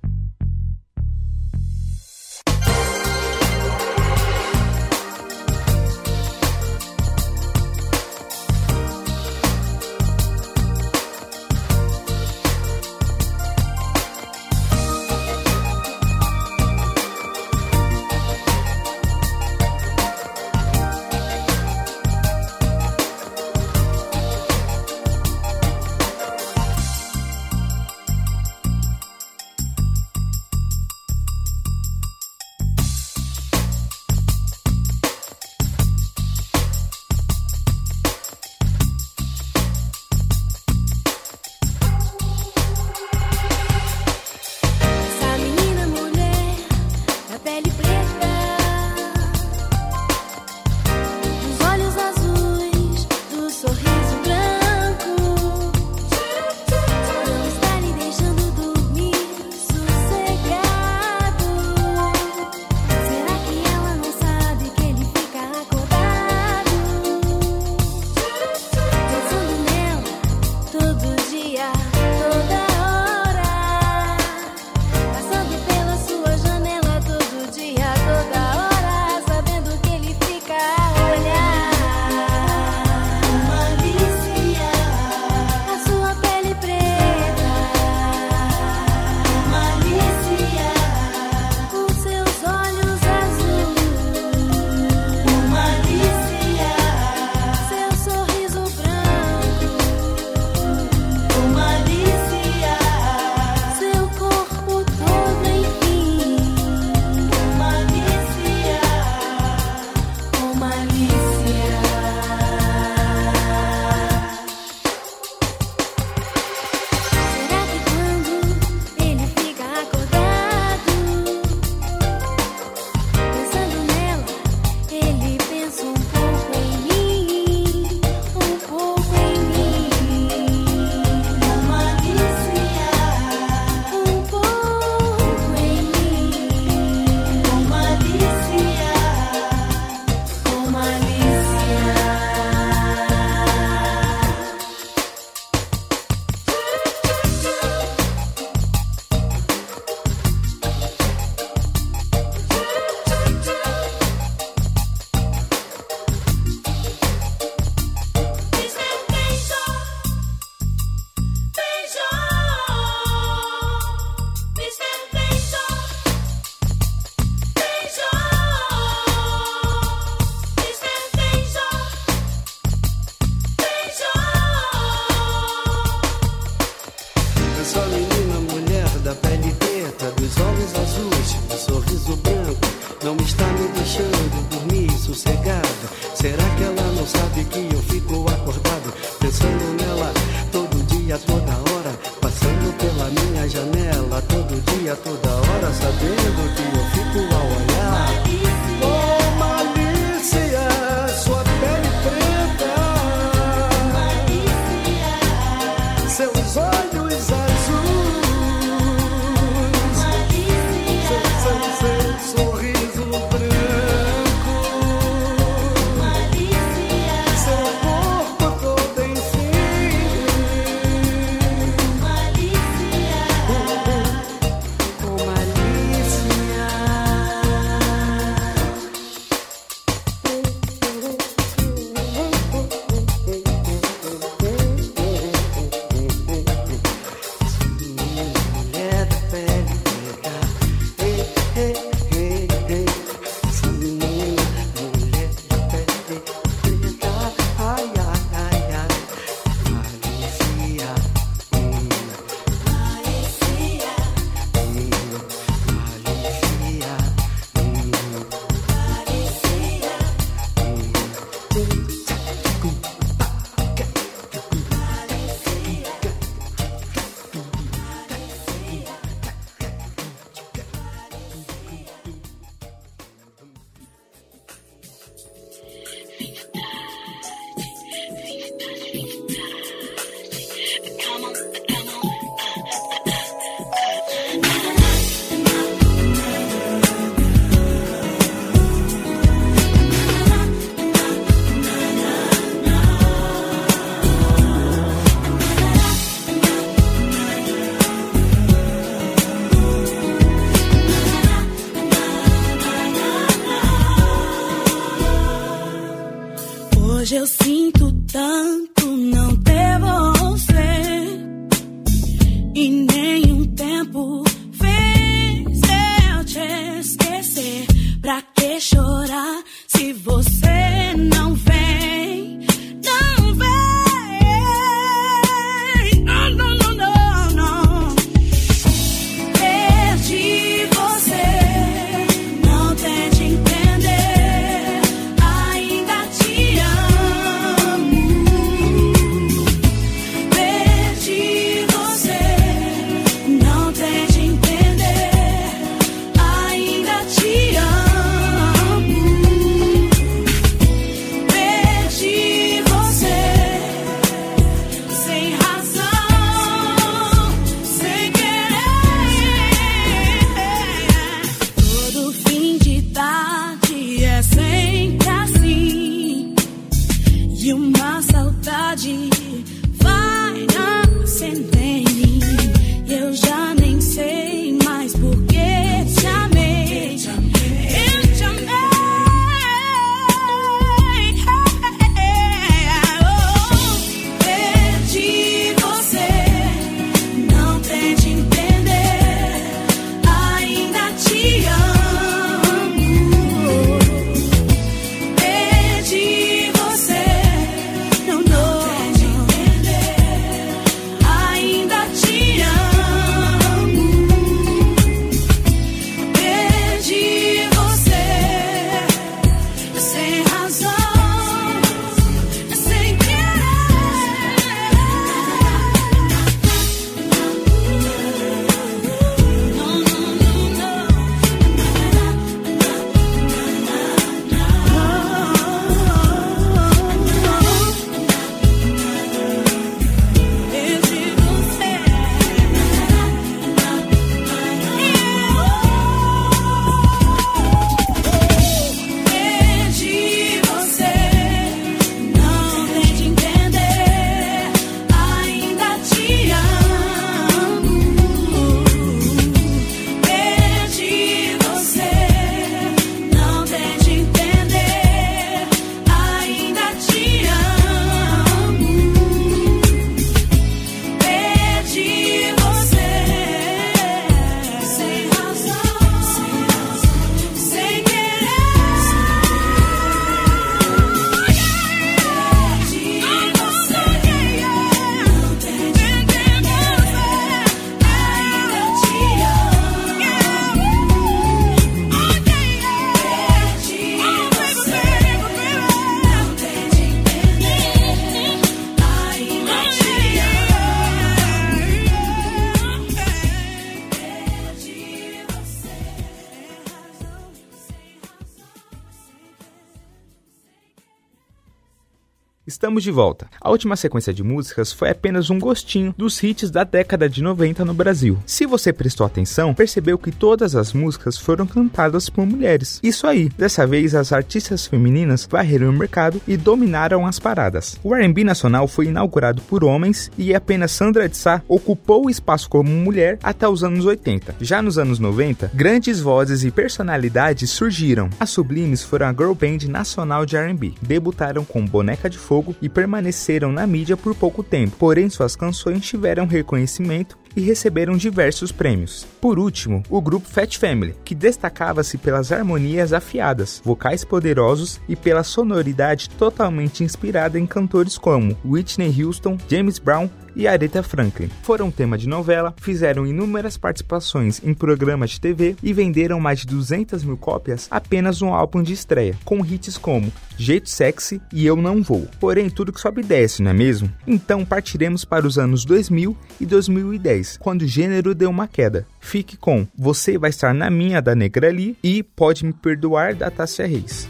Estamos 502.75 502.83
de 502.83 502.91
volta. 502.91 503.27
A 503.41 503.51
última 503.51 503.77
sequência 503.77 504.13
de 504.13 504.25
músicas 504.25 504.73
foi 504.73 504.91
apenas 504.91 505.31
um 505.31 505.39
gostinho 505.39 505.95
dos 505.97 506.21
hits 506.21 506.51
da 506.51 506.65
década 506.65 507.09
de 507.09 507.23
90 507.23 507.65
no 507.65 507.73
Brasil. 507.73 508.19
Se 508.27 508.47
você 508.47 508.73
prestou 508.73 509.07
atenção, 509.07 509.55
percebeu 509.55 509.97
que 509.97 510.11
todas 510.11 510.57
as 510.57 510.73
músicas 510.73 511.17
foram 511.17 511.47
cantadas 511.47 512.09
por 512.09 512.27
mulheres. 512.27 512.81
Isso 512.83 513.07
aí, 513.07 513.29
dessa 513.39 513.65
vez 513.65 513.95
as 513.95 514.13
artistas 514.13 514.67
femininas 514.67 515.25
varreram 515.31 515.71
o 515.71 515.73
mercado 515.73 516.21
e 516.27 516.37
dominaram 516.37 517.07
as 517.07 517.21
paradas. 517.21 517.79
O 517.81 517.95
R&B 517.95 518.25
nacional 518.25 518.67
foi 518.67 518.87
inaugurado 518.87 519.41
por 519.43 519.63
homens 519.63 520.11
e 520.19 520.35
apenas 520.35 520.73
Sandra 520.73 521.09
de 521.09 521.17
Sá 521.17 521.43
ocupou 521.47 522.07
o 522.07 522.11
espaço 522.11 522.49
como 522.49 522.69
mulher 522.69 523.21
até 523.23 523.49
os 523.49 523.63
anos 523.63 523.87
80. 523.87 524.35
Já 524.41 524.61
nos 524.61 524.79
anos 524.79 524.99
90, 524.99 525.53
grandes 525.55 526.01
vozes 526.01 526.43
e 526.43 526.51
personalidades 526.51 527.51
surgiram. 527.51 528.11
As 528.19 528.31
Sublimes 528.31 528.83
foram 528.83 529.07
a 529.07 529.13
girl 529.13 529.33
band 529.33 529.69
nacional 529.69 530.27
de 530.27 530.37
R&B. 530.37 530.73
Debutaram 530.83 531.45
com 531.45 531.65
Boneca 531.65 532.11
de 532.11 532.19
Fogo 532.19 532.57
e 532.65 532.69
permaneceram 532.71 533.53
na 533.53 533.67
mídia 533.67 533.95
por 533.95 534.15
pouco 534.15 534.43
tempo, 534.43 534.77
porém 534.79 535.11
suas 535.11 535.37
canções 535.37 535.85
tiveram 535.85 536.25
reconhecimento 536.25 537.19
e 537.37 537.41
receberam 537.41 537.97
diversos 537.97 538.53
prêmios. 538.53 539.07
Por 539.21 539.39
último, 539.39 539.83
o 539.89 540.01
grupo 540.01 540.29
Fat 540.29 540.57
Family, 540.59 540.95
que 541.05 541.15
destacava-se 541.15 541.99
pelas 541.99 542.33
harmonias 542.33 542.93
afiadas, 542.93 543.61
vocais 543.65 544.05
poderosos 544.05 544.81
e 544.89 544.97
pela 544.97 545.23
sonoridade 545.23 546.11
totalmente 546.11 546.85
inspirada 546.85 547.39
em 547.39 547.47
cantores 547.47 547.99
como 547.99 548.37
Whitney 548.45 549.03
Houston, 549.03 549.39
James 549.49 549.79
Brown 549.79 550.09
e 550.37 550.47
Aretha 550.47 550.83
Franklin. 550.83 551.31
Foram 551.43 551.71
tema 551.71 551.97
de 551.97 552.09
novela, 552.09 552.55
fizeram 552.61 553.07
inúmeras 553.07 553.57
participações 553.57 554.41
em 554.45 554.53
programas 554.53 555.11
de 555.11 555.21
TV 555.21 555.57
e 555.63 555.73
venderam 555.73 556.21
mais 556.21 556.41
de 556.41 556.47
200 556.47 557.05
mil 557.05 557.17
cópias 557.17 557.69
apenas 557.71 558.21
no 558.21 558.35
álbum 558.35 558.63
de 558.63 558.73
estreia, 558.73 559.17
com 559.25 559.45
hits 559.45 559.79
como 559.79 560.13
Jeito 560.37 560.69
Sexy 560.69 561.21
e 561.33 561.47
Eu 561.47 561.57
Não 561.57 561.83
Vou. 561.83 562.09
Porém, 562.19 562.51
tudo 562.51 562.73
que 562.73 562.81
sobe 562.81 563.03
desce, 563.03 563.43
não 563.43 563.51
é 563.51 563.55
mesmo? 563.55 563.91
Então 564.07 564.45
partiremos 564.45 565.05
para 565.05 565.27
os 565.27 565.39
anos 565.39 565.65
2000 565.65 566.17
e 566.41 566.47
2010, 566.47 567.24
quando 567.39 567.63
o 567.63 567.67
gênero 567.67 568.15
deu 568.15 568.31
uma 568.31 568.47
queda. 568.47 568.87
Fique 569.01 569.37
com 569.37 569.67
Você 569.77 570.17
Vai 570.19 570.31
Estar 570.31 570.55
Na 570.55 570.71
Minha 570.71 571.01
da 571.01 571.15
Negra 571.15 571.51
Lee 571.51 571.77
e 571.83 572.03
Pode 572.03 572.45
Me 572.45 572.53
Perdoar 572.53 573.15
da 573.15 573.31
Tássia 573.31 573.67
Reis. 573.67 574.09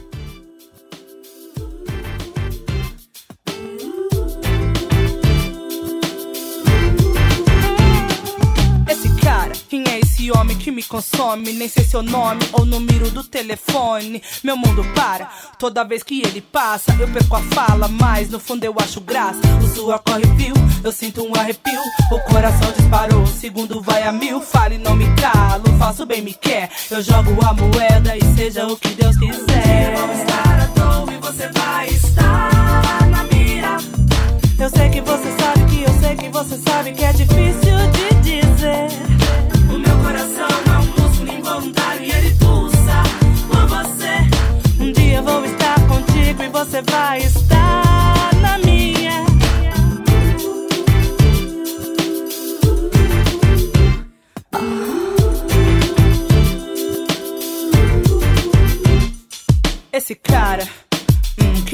Esse 8.89 9.21
cara, 9.23 9.53
quem 9.69 9.85
é 9.89 10.04
esse 10.25 10.31
homem 10.31 10.57
que 10.57 10.71
me 10.71 10.83
consome? 10.83 11.53
Nem 11.53 11.69
sei 11.69 11.85
seu 11.85 12.03
nome 12.03 12.49
ou 12.53 12.65
número 12.65 13.11
do 13.11 13.23
telefone. 13.23 14.23
Meu 14.43 14.57
mundo 14.57 14.83
para, 14.95 15.27
toda 15.59 15.85
vez 15.85 16.03
que 16.03 16.23
ele 16.23 16.41
passa, 16.41 16.97
eu 16.99 17.07
perco 17.09 17.37
a 17.37 17.43
fala, 17.43 17.89
mas 17.89 18.31
no 18.31 18.41
fundo 18.41 18.65
eu 18.65 18.75
acho 18.79 19.03
graça. 19.03 19.41
O 19.63 19.69
suor 19.69 19.99
corre 19.99 20.25
fio, 20.37 20.55
eu 20.83 20.91
sinto 20.91 21.23
um 21.23 21.35
arrepio. 21.35 21.81
O 22.11 22.19
coração 22.21 22.73
disparou, 22.73 23.23
o 23.23 23.27
segundo 23.27 23.83
vai 23.83 24.03
a 24.05 24.13
mil. 24.13 24.41
Fale, 24.41 24.79
não 24.79 24.97
me 24.97 25.05
calo, 25.17 25.65
faço 25.79 26.07
bem, 26.07 26.23
me 26.23 26.33
quer. 26.33 26.71
Eu 26.91 27.03
jogo 27.03 27.31
a 27.45 27.53
moeda 27.53 28.17
e 28.17 28.35
seja 28.35 28.67
o 28.67 28.77
que 28.79 28.89
Deus 28.89 29.17
quiser. 29.19 29.95
Vamos 29.97 30.21
estar 30.21 30.61
à 30.61 30.67
toa 30.69 31.13
e 31.13 31.19
você 31.19 31.49
vai 31.49 31.89
estar 31.89 33.07
na 33.09 33.25
mira. 33.25 33.77
Eu 34.59 34.71
sei 34.71 34.89
que 34.89 35.03
você 35.03 35.37
sabe 35.39 35.65
que 35.71 35.83
eu 35.83 36.01
sei 36.01 36.17
que 36.17 36.29
você 36.31 36.57
sabe 36.67 36.93
que 36.93 37.05
é 37.05 37.13
difícil 37.13 37.77
de 37.93 38.15
dizer. 38.23 39.24
Você. 46.65 46.83
Vai 46.83 47.19
estar 47.21 48.35
na 48.41 48.59
minha. 48.59 49.25
Esse 59.93 60.15
cara 60.15 60.67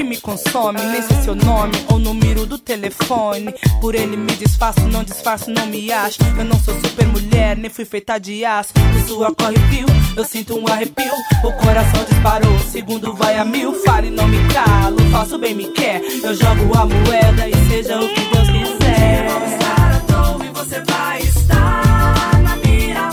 que 0.00 0.04
me 0.04 0.16
consome, 0.16 0.80
nem 0.80 1.02
sei 1.02 1.16
seu 1.18 1.34
nome 1.34 1.74
ou 1.90 1.98
número 1.98 2.46
do 2.46 2.56
telefone. 2.56 3.54
Por 3.82 3.94
ele 3.94 4.16
me 4.16 4.34
disfarço, 4.34 4.80
não 4.88 5.04
disfarço, 5.04 5.50
não 5.50 5.66
me 5.66 5.92
acho. 5.92 6.18
Eu 6.38 6.44
não 6.44 6.58
sou 6.58 6.74
super 6.80 7.06
mulher, 7.06 7.54
nem 7.58 7.68
fui 7.68 7.84
feita 7.84 8.18
de 8.18 8.42
aço. 8.42 8.72
O 8.96 9.06
suor 9.06 9.34
corre 9.34 9.58
fio, 9.68 9.86
eu 10.16 10.24
sinto 10.24 10.58
um 10.58 10.66
arrepio. 10.66 11.12
O 11.44 11.52
coração 11.52 12.02
disparou, 12.08 12.58
segundo 12.60 13.12
vai 13.12 13.36
a 13.36 13.44
mil. 13.44 13.74
Fale, 13.84 14.08
não 14.08 14.26
me 14.26 14.38
calo, 14.54 14.96
faço 15.12 15.38
bem, 15.38 15.54
me 15.54 15.68
quer. 15.68 16.00
Eu 16.00 16.34
jogo 16.34 16.78
a 16.78 16.86
moeda 16.86 17.46
e 17.46 17.68
seja 17.68 18.00
o 18.00 18.08
que 18.08 18.20
Deus 18.24 18.48
quiser. 18.48 19.28
Vamos 19.28 19.52
estar 19.52 19.92
à 19.92 20.00
toa 20.00 20.46
e 20.46 20.48
você 20.48 20.80
vai 20.80 21.20
estar 21.20 22.40
na 22.42 22.56
mira. 22.56 23.10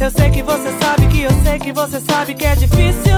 Eu 0.00 0.10
sei 0.10 0.30
que 0.30 0.42
você 0.42 0.72
sabe 0.80 1.06
que 1.06 1.20
eu 1.20 1.42
sei 1.44 1.58
que 1.60 1.72
você 1.72 2.00
sabe 2.00 2.34
que 2.34 2.44
é 2.44 2.56
difícil 2.56 3.09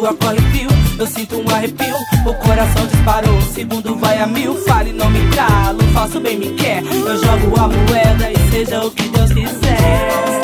emoção. 0.00 0.10
O 0.10 0.16
suor 0.16 0.16
corre 0.16 0.40
fio, 0.52 0.68
eu 0.98 1.06
sinto 1.06 1.36
um 1.36 1.54
arrepio. 1.54 1.96
O 2.26 2.34
coração 2.34 2.86
disparou, 2.86 3.36
o 3.36 3.42
segundo 3.42 3.94
vai 3.96 4.18
a 4.18 4.26
mil. 4.26 4.54
Fale, 4.64 4.92
não 4.92 5.10
me 5.10 5.20
calo, 5.34 5.80
faço 5.92 6.20
bem, 6.20 6.38
me 6.38 6.50
quer. 6.54 6.82
Eu 6.82 7.18
jogo 7.18 7.60
a 7.60 7.68
moeda 7.68 8.30
e 8.32 8.50
seja 8.50 8.84
o 8.84 8.90
que 8.90 9.08
Deus 9.08 9.32
quiser. 9.32 10.39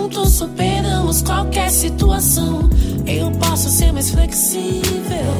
Juntos 0.00 0.32
superamos 0.32 1.20
qualquer 1.20 1.70
situação. 1.70 2.70
Eu 3.06 3.30
posso 3.32 3.68
ser 3.68 3.92
mais 3.92 4.10
flexível. 4.10 5.34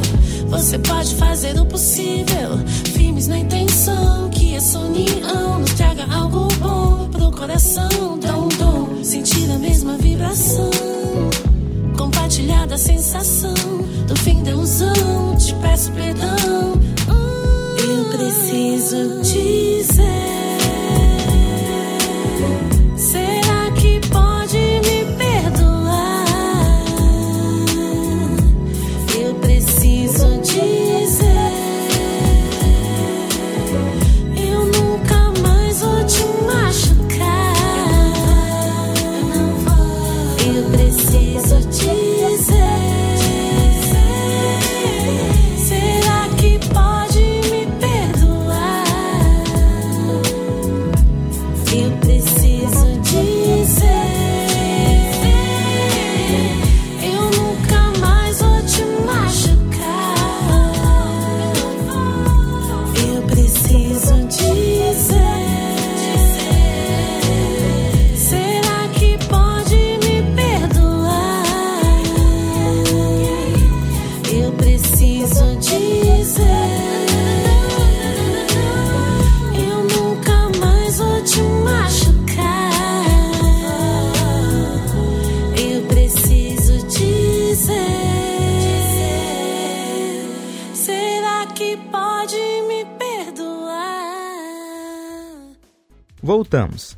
Você 0.49 0.79
pode 0.79 1.15
fazer 1.15 1.59
o 1.59 1.65
possível. 1.65 2.59
Firmes 2.93 3.27
na 3.27 3.39
intenção 3.39 4.29
que 4.29 4.55
essa 4.55 4.79
união 4.79 5.61
nos 5.61 5.73
traga 5.73 6.05
algo 6.13 6.49
bom 6.59 7.09
pro 7.11 7.31
coração. 7.31 8.19
Dá 8.21 8.37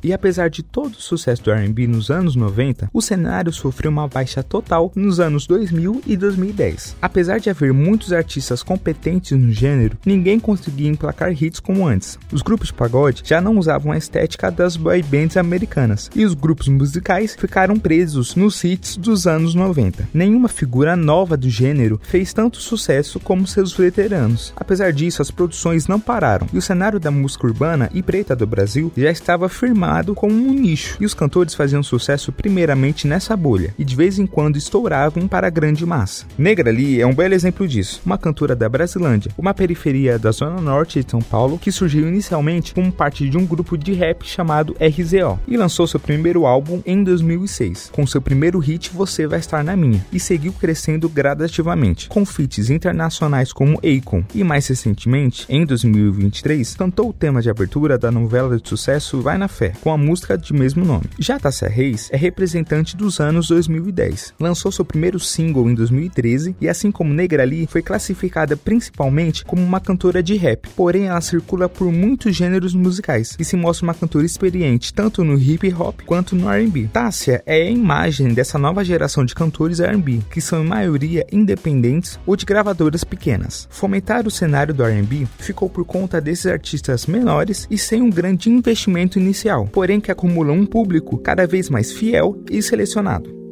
E 0.03 0.11
apesar 0.11 0.49
de 0.49 0.63
todo 0.63 0.95
o 0.95 1.01
sucesso 1.01 1.43
do 1.43 1.51
R&B 1.51 1.87
nos 1.87 2.09
anos 2.09 2.35
90, 2.35 2.89
o 2.91 3.01
cenário 3.01 3.53
sofreu 3.53 3.91
uma 3.91 4.07
baixa 4.07 4.41
total 4.41 4.91
nos 4.95 5.19
anos 5.19 5.45
2000 5.45 6.01
e 6.05 6.17
2010. 6.17 6.95
Apesar 7.01 7.39
de 7.39 7.49
haver 7.49 7.71
muitos 7.73 8.11
artistas 8.11 8.63
competentes 8.63 9.37
no 9.37 9.51
gênero, 9.51 9.97
ninguém 10.05 10.39
conseguia 10.39 10.89
emplacar 10.89 11.31
hits 11.31 11.59
como 11.59 11.87
antes. 11.87 12.17
Os 12.31 12.41
grupos 12.41 12.67
de 12.67 12.73
pagode 12.73 13.21
já 13.25 13.39
não 13.39 13.57
usavam 13.57 13.91
a 13.91 13.97
estética 13.97 14.49
das 14.49 14.75
boy 14.75 15.01
bands 15.03 15.37
americanas, 15.37 16.09
e 16.15 16.25
os 16.25 16.33
grupos 16.33 16.67
musicais 16.67 17.35
ficaram 17.35 17.77
presos 17.77 18.35
nos 18.35 18.63
hits 18.63 18.97
dos 18.97 19.27
anos 19.27 19.53
90. 19.53 20.09
Nenhuma 20.13 20.47
figura 20.47 20.95
nova 20.95 21.37
do 21.37 21.49
gênero 21.49 21.99
fez 22.03 22.33
tanto 22.33 22.57
sucesso 22.57 23.19
como 23.19 23.47
seus 23.47 23.73
veteranos. 23.73 24.53
Apesar 24.55 24.91
disso, 24.91 25.21
as 25.21 25.31
produções 25.31 25.87
não 25.87 25.99
pararam, 25.99 26.47
e 26.51 26.57
o 26.57 26.61
cenário 26.61 26.99
da 26.99 27.11
música 27.11 27.45
urbana 27.45 27.89
e 27.93 28.01
preta 28.01 28.35
do 28.35 28.47
Brasil 28.47 28.91
já 28.95 29.11
estava 29.11 29.42
firmado 29.49 30.15
como 30.15 30.33
um 30.33 30.53
nicho, 30.53 30.97
e 30.99 31.05
os 31.05 31.13
cantores 31.13 31.53
faziam 31.53 31.83
sucesso 31.83 32.31
primeiramente 32.31 33.07
nessa 33.07 33.35
bolha, 33.35 33.73
e 33.77 33.83
de 33.83 33.95
vez 33.95 34.19
em 34.19 34.25
quando 34.25 34.57
estouravam 34.57 35.27
para 35.27 35.47
a 35.47 35.49
grande 35.49 35.85
massa. 35.85 36.25
Negra 36.37 36.71
Lee 36.71 37.01
é 37.01 37.07
um 37.07 37.13
belo 37.13 37.33
exemplo 37.33 37.67
disso, 37.67 38.01
uma 38.05 38.17
cantora 38.17 38.55
da 38.55 38.69
Brasilândia, 38.69 39.31
uma 39.37 39.53
periferia 39.53 40.17
da 40.17 40.31
zona 40.31 40.61
norte 40.61 41.03
de 41.03 41.09
São 41.09 41.21
Paulo, 41.21 41.57
que 41.57 41.71
surgiu 41.71 42.07
inicialmente 42.07 42.73
como 42.73 42.91
parte 42.91 43.29
de 43.29 43.37
um 43.37 43.45
grupo 43.45 43.77
de 43.77 43.93
rap 43.93 44.25
chamado 44.25 44.75
RZO, 44.79 45.39
e 45.47 45.57
lançou 45.57 45.87
seu 45.87 45.99
primeiro 45.99 46.45
álbum 46.45 46.81
em 46.85 47.03
2006, 47.03 47.89
com 47.91 48.05
seu 48.05 48.21
primeiro 48.21 48.59
hit 48.59 48.91
Você 48.93 49.27
Vai 49.27 49.39
Estar 49.39 49.63
Na 49.63 49.75
Minha, 49.75 50.05
e 50.11 50.19
seguiu 50.19 50.53
crescendo 50.53 51.09
gradativamente, 51.09 52.09
com 52.09 52.25
feats 52.25 52.69
internacionais 52.69 53.51
como 53.51 53.79
Akon, 53.79 54.23
e 54.33 54.43
mais 54.43 54.67
recentemente, 54.67 55.45
em 55.49 55.65
2023, 55.65 56.75
cantou 56.75 57.09
o 57.09 57.13
tema 57.13 57.41
de 57.41 57.49
abertura 57.49 57.97
da 57.97 58.11
novela 58.11 58.57
de 58.57 58.67
sucesso 58.67 59.21
Vai 59.21 59.32
na 59.37 59.47
Fé, 59.47 59.73
com 59.81 59.91
a 59.91 59.97
música 59.97 60.37
de 60.37 60.53
mesmo 60.53 60.85
nome. 60.85 61.05
Já 61.19 61.39
Tássia 61.39 61.67
Reis 61.67 62.09
é 62.11 62.17
representante 62.17 62.95
dos 62.95 63.19
anos 63.19 63.47
2010. 63.47 64.33
Lançou 64.39 64.71
seu 64.71 64.85
primeiro 64.85 65.19
single 65.19 65.69
em 65.69 65.75
2013 65.75 66.55
e, 66.59 66.69
assim 66.69 66.91
como 66.91 67.13
Negra 67.13 67.43
Lee, 67.43 67.67
foi 67.67 67.81
classificada 67.81 68.55
principalmente 68.55 69.45
como 69.45 69.63
uma 69.63 69.79
cantora 69.79 70.21
de 70.21 70.35
rap, 70.35 70.67
porém 70.75 71.07
ela 71.07 71.21
circula 71.21 71.67
por 71.69 71.91
muitos 71.91 72.35
gêneros 72.35 72.73
musicais 72.73 73.35
e 73.39 73.45
se 73.45 73.55
mostra 73.55 73.85
uma 73.85 73.93
cantora 73.93 74.25
experiente 74.25 74.93
tanto 74.93 75.23
no 75.23 75.37
hip 75.37 75.73
hop 75.73 76.01
quanto 76.05 76.35
no 76.35 76.49
R&B. 76.49 76.89
Tássia 76.91 77.43
é 77.45 77.61
a 77.61 77.69
imagem 77.69 78.33
dessa 78.33 78.57
nova 78.57 78.83
geração 78.83 79.25
de 79.25 79.35
cantores 79.35 79.79
R&B, 79.79 80.21
que 80.29 80.41
são 80.41 80.63
em 80.63 80.67
maioria 80.67 81.25
independentes 81.31 82.19
ou 82.25 82.35
de 82.35 82.45
gravadoras 82.45 83.03
pequenas. 83.03 83.67
Fomentar 83.69 84.27
o 84.27 84.31
cenário 84.31 84.73
do 84.73 84.83
R&B 84.83 85.27
ficou 85.37 85.69
por 85.69 85.85
conta 85.85 86.19
desses 86.21 86.45
artistas 86.45 87.05
menores 87.05 87.67
e 87.69 87.77
sem 87.77 88.01
um 88.01 88.09
grande 88.09 88.49
investimento 88.49 89.19
inicial, 89.23 89.67
porém 89.71 89.99
que 89.99 90.11
acumulam 90.11 90.57
um 90.57 90.65
público 90.65 91.17
cada 91.17 91.47
vez 91.47 91.69
mais 91.69 91.91
fiel 91.91 92.37
e 92.51 92.61
selecionado. 92.61 93.43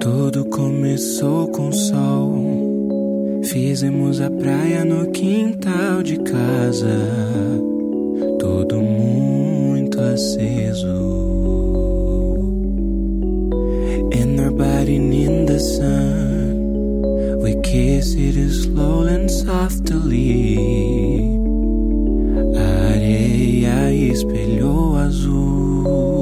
Tudo 0.00 0.44
começou 0.50 1.48
com 1.48 1.72
sol. 1.72 3.40
Fizemos 3.44 4.20
a 4.20 4.30
praia 4.30 4.84
no 4.84 5.10
quintal 5.12 6.02
de 6.02 6.18
casa. 6.18 6.88
Tudo 8.38 8.82
muito 8.82 9.98
aceso. 10.00 11.63
Body 14.84 14.96
in 14.96 15.46
the 15.46 15.58
sun. 15.58 17.40
We 17.40 17.58
kiss 17.62 18.12
it 18.18 18.36
slowly 18.52 19.14
and 19.14 19.30
softly. 19.30 20.58
A 22.54 22.68
areia 22.92 23.78
espelhou 24.12 24.98
azul. 25.06 26.13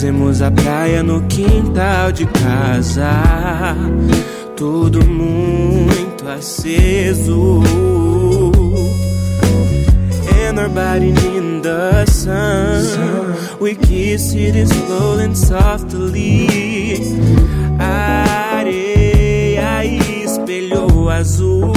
Fizemos 0.00 0.40
a 0.40 0.50
praia 0.50 1.02
no 1.02 1.20
quintal 1.24 2.10
de 2.10 2.24
casa. 2.24 3.76
Tudo 4.56 5.04
muito 5.04 6.26
aceso. 6.26 7.60
And 10.48 10.58
our 10.58 10.70
body 10.70 11.10
in 11.10 11.60
the 11.60 12.06
sun. 12.06 13.36
We 13.60 13.74
kiss 13.74 14.32
it 14.32 14.66
slow 14.68 15.18
and 15.18 15.36
softly. 15.36 16.48
A 17.78 18.56
areia 18.56 19.84
espelhou 19.84 21.10
azul. 21.10 21.74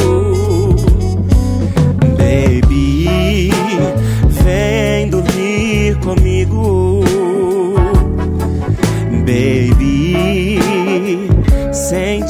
Baby, 2.18 3.52
vem 4.30 5.10
dormir 5.10 5.98
comigo. 6.00 6.83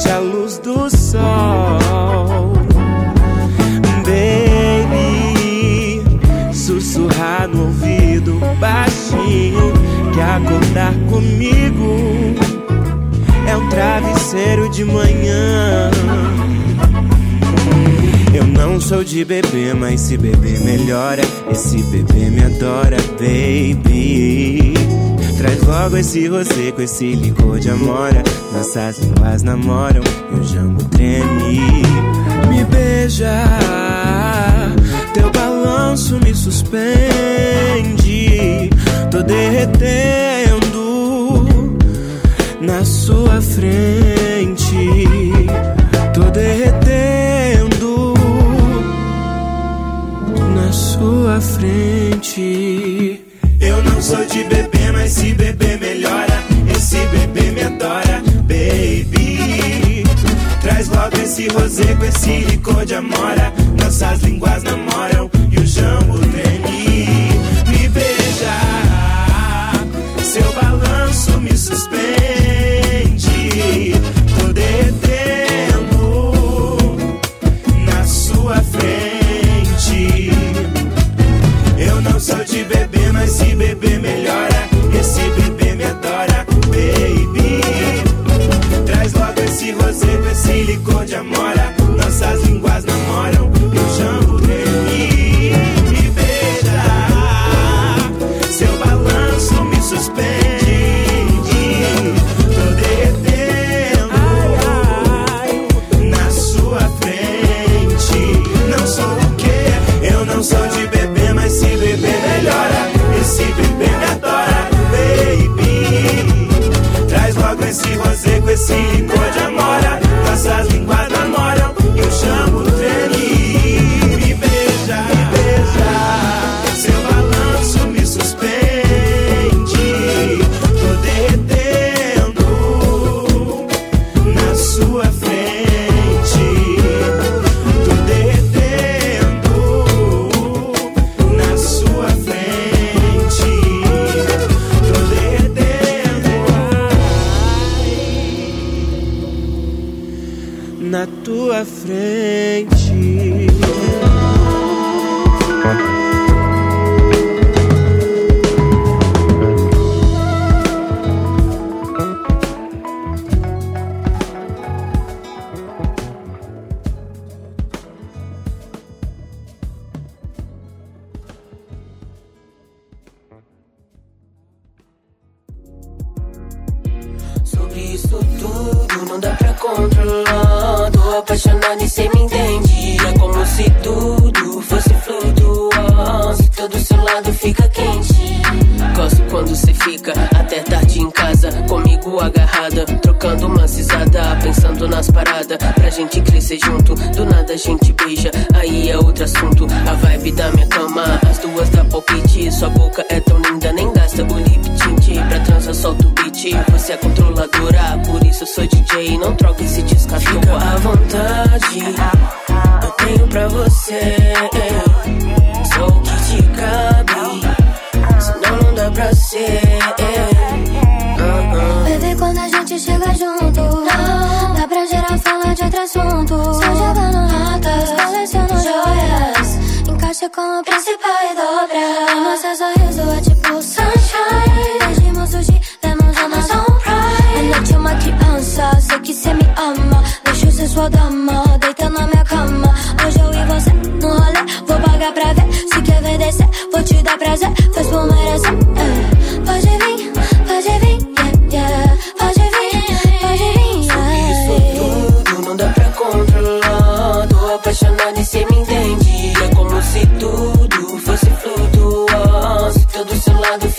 noite 0.04 0.10
à 0.10 0.18
luz 0.18 0.58
do 0.58 0.90
sol. 0.90 2.52
Baby, 4.04 6.02
sussurrar 6.52 7.48
no 7.48 7.64
ouvido 7.66 8.38
baixinho 8.60 9.72
que 10.12 10.20
acordar 10.20 10.94
comigo 11.08 11.96
é 13.46 13.56
um 13.56 13.68
travesseiro 13.68 14.68
de 14.68 14.84
manhã. 14.84 15.90
Eu 18.34 18.46
não 18.46 18.80
sou 18.80 19.04
de 19.04 19.24
bebê, 19.24 19.72
mas 19.74 20.00
se 20.00 20.16
beber 20.18 20.60
melhora. 20.60 21.22
Esse 21.50 21.82
bebê 21.84 22.30
me 22.30 22.42
adora, 22.44 22.96
baby. 23.18 24.83
Traz 25.44 25.62
logo 25.64 25.98
esse 25.98 26.26
rosé 26.26 26.72
com 26.72 26.80
esse 26.80 27.14
licor 27.14 27.60
de 27.60 27.68
amora. 27.68 28.22
Nossas 28.54 28.98
línguas 28.98 29.42
namoram 29.42 30.00
e 30.32 30.40
o 30.40 30.42
jambo 30.42 30.82
treme. 30.84 31.82
Me 32.48 32.64
beija, 32.64 33.44
teu 35.12 35.30
balanço 35.30 36.18
me 36.24 36.34
suspende. 36.34 36.80
Tô 39.10 39.22
derretendo 39.22 40.56
na 42.62 42.82
sua 42.82 43.42
frente. 43.42 45.04
Tô 46.14 46.22
derretendo 46.30 48.14
na 50.54 50.72
sua 50.72 51.38
frente. 51.38 53.20
Eu 53.60 53.84
não 53.84 54.00
sou 54.00 54.24
de 54.24 54.42
bebê 54.44 54.73
esse 55.04 55.34
bebê 55.34 55.76
melhora, 55.76 56.42
esse 56.74 56.96
bebê 57.08 57.50
me 57.50 57.62
adora, 57.62 58.22
baby. 58.48 60.04
Traz 60.62 60.88
logo 60.88 61.16
esse 61.22 61.46
rosé 61.48 61.94
com 61.94 62.04
esse 62.06 62.38
licor 62.40 62.86
de 62.86 62.94
amora, 62.94 63.52
nossas 63.78 64.20
línguas 64.22 64.62
namoram. 64.62 65.13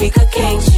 Africa 0.06 0.26
King. 0.32 0.75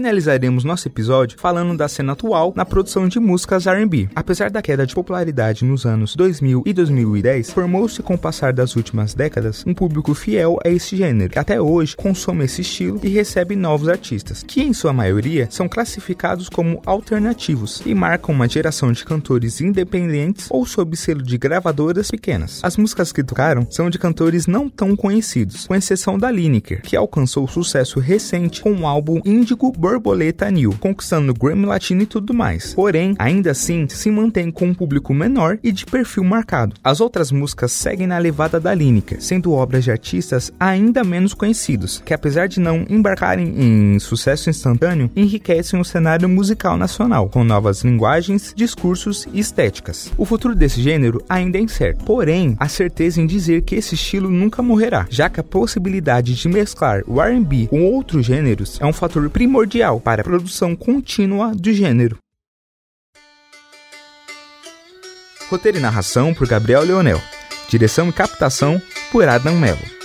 Finalizaremos 0.00 0.64
nosso 0.64 0.88
episódio 0.88 1.38
falando 1.38 1.76
da 1.76 1.86
cena 1.86 2.14
atual 2.14 2.54
na 2.56 2.64
produção 2.64 3.06
de 3.06 3.20
músicas 3.20 3.66
R&B. 3.66 4.08
Apesar 4.14 4.50
da 4.50 4.62
queda 4.62 4.86
de 4.86 4.94
popularidade 4.94 5.62
nos 5.62 5.84
anos 5.84 6.16
2000 6.16 6.62
e 6.64 6.72
2010, 6.72 7.50
formou-se 7.50 8.02
com 8.02 8.14
o 8.14 8.18
passar 8.18 8.54
das 8.54 8.76
últimas 8.76 9.12
décadas 9.12 9.62
um 9.66 9.74
público 9.74 10.14
fiel 10.14 10.58
a 10.64 10.70
esse 10.70 10.96
gênero, 10.96 11.30
que 11.30 11.38
até 11.38 11.60
hoje 11.60 11.94
consome 11.94 12.46
esse 12.46 12.62
estilo 12.62 12.98
e 13.02 13.10
recebe 13.10 13.54
novos 13.54 13.88
artistas, 13.90 14.42
que 14.42 14.62
em 14.62 14.72
sua 14.72 14.90
maioria 14.90 15.48
são 15.50 15.68
classificados 15.68 16.48
como 16.48 16.80
alternativos 16.86 17.82
e 17.84 17.94
marcam 17.94 18.34
uma 18.34 18.48
geração 18.48 18.92
de 18.92 19.04
cantores 19.04 19.60
independentes 19.60 20.46
ou 20.48 20.64
sob 20.64 20.96
selo 20.96 21.22
de 21.22 21.36
gravadoras 21.36 22.10
pequenas. 22.10 22.60
As 22.62 22.78
músicas 22.78 23.12
que 23.12 23.22
tocaram 23.22 23.66
são 23.70 23.90
de 23.90 23.98
cantores 23.98 24.46
não 24.46 24.66
tão 24.66 24.96
conhecidos, 24.96 25.66
com 25.66 25.74
exceção 25.74 26.18
da 26.18 26.30
Lineker, 26.30 26.80
que 26.80 26.96
alcançou 26.96 27.46
sucesso 27.46 28.00
recente 28.00 28.62
com 28.62 28.72
o 28.72 28.86
álbum 28.86 29.20
Índigo 29.26 29.70
Borboleta 29.90 30.50
New, 30.50 30.72
conquistando 30.78 31.34
Grammy 31.34 31.66
Latino 31.66 32.02
e 32.02 32.06
tudo 32.06 32.32
mais. 32.32 32.74
Porém, 32.74 33.16
ainda 33.18 33.50
assim, 33.50 33.88
se 33.88 34.10
mantém 34.10 34.50
com 34.50 34.66
um 34.66 34.74
público 34.74 35.12
menor 35.12 35.58
e 35.62 35.72
de 35.72 35.84
perfil 35.84 36.22
marcado. 36.22 36.76
As 36.82 37.00
outras 37.00 37.32
músicas 37.32 37.72
seguem 37.72 38.06
na 38.06 38.18
levada 38.18 38.60
da 38.60 38.72
Lineker, 38.72 39.20
sendo 39.20 39.52
obras 39.52 39.84
de 39.84 39.90
artistas 39.90 40.52
ainda 40.60 41.02
menos 41.02 41.34
conhecidos, 41.34 42.00
que 42.04 42.14
apesar 42.14 42.46
de 42.46 42.60
não 42.60 42.86
embarcarem 42.88 43.52
em 43.56 43.98
sucesso 43.98 44.48
instantâneo, 44.48 45.10
enriquecem 45.16 45.80
o 45.80 45.84
cenário 45.84 46.28
musical 46.28 46.76
nacional, 46.76 47.28
com 47.28 47.42
novas 47.42 47.82
linguagens, 47.82 48.54
discursos 48.56 49.26
e 49.32 49.40
estéticas. 49.40 50.12
O 50.16 50.24
futuro 50.24 50.54
desse 50.54 50.80
gênero 50.80 51.22
ainda 51.28 51.58
é 51.58 51.60
incerto, 51.60 52.04
porém, 52.04 52.56
há 52.60 52.68
certeza 52.68 53.20
em 53.20 53.26
dizer 53.26 53.62
que 53.62 53.74
esse 53.74 53.94
estilo 53.94 54.30
nunca 54.30 54.62
morrerá, 54.62 55.06
já 55.10 55.28
que 55.28 55.40
a 55.40 55.44
possibilidade 55.44 56.34
de 56.34 56.48
mesclar 56.48 57.02
o 57.06 57.20
R&B 57.20 57.66
com 57.68 57.82
outros 57.82 58.26
gêneros 58.26 58.78
é 58.80 58.86
um 58.86 58.92
fator 58.92 59.28
primordial 59.30 59.79
para 60.00 60.20
a 60.20 60.24
produção 60.24 60.76
contínua 60.76 61.54
do 61.54 61.72
gênero. 61.72 62.18
Roteiro 65.48 65.78
e 65.78 65.80
narração 65.80 66.34
por 66.34 66.46
Gabriel 66.46 66.82
Leonel. 66.82 67.20
Direção 67.68 68.08
e 68.08 68.12
captação 68.12 68.80
por 69.10 69.26
Adam 69.26 69.56
Mello. 69.56 69.99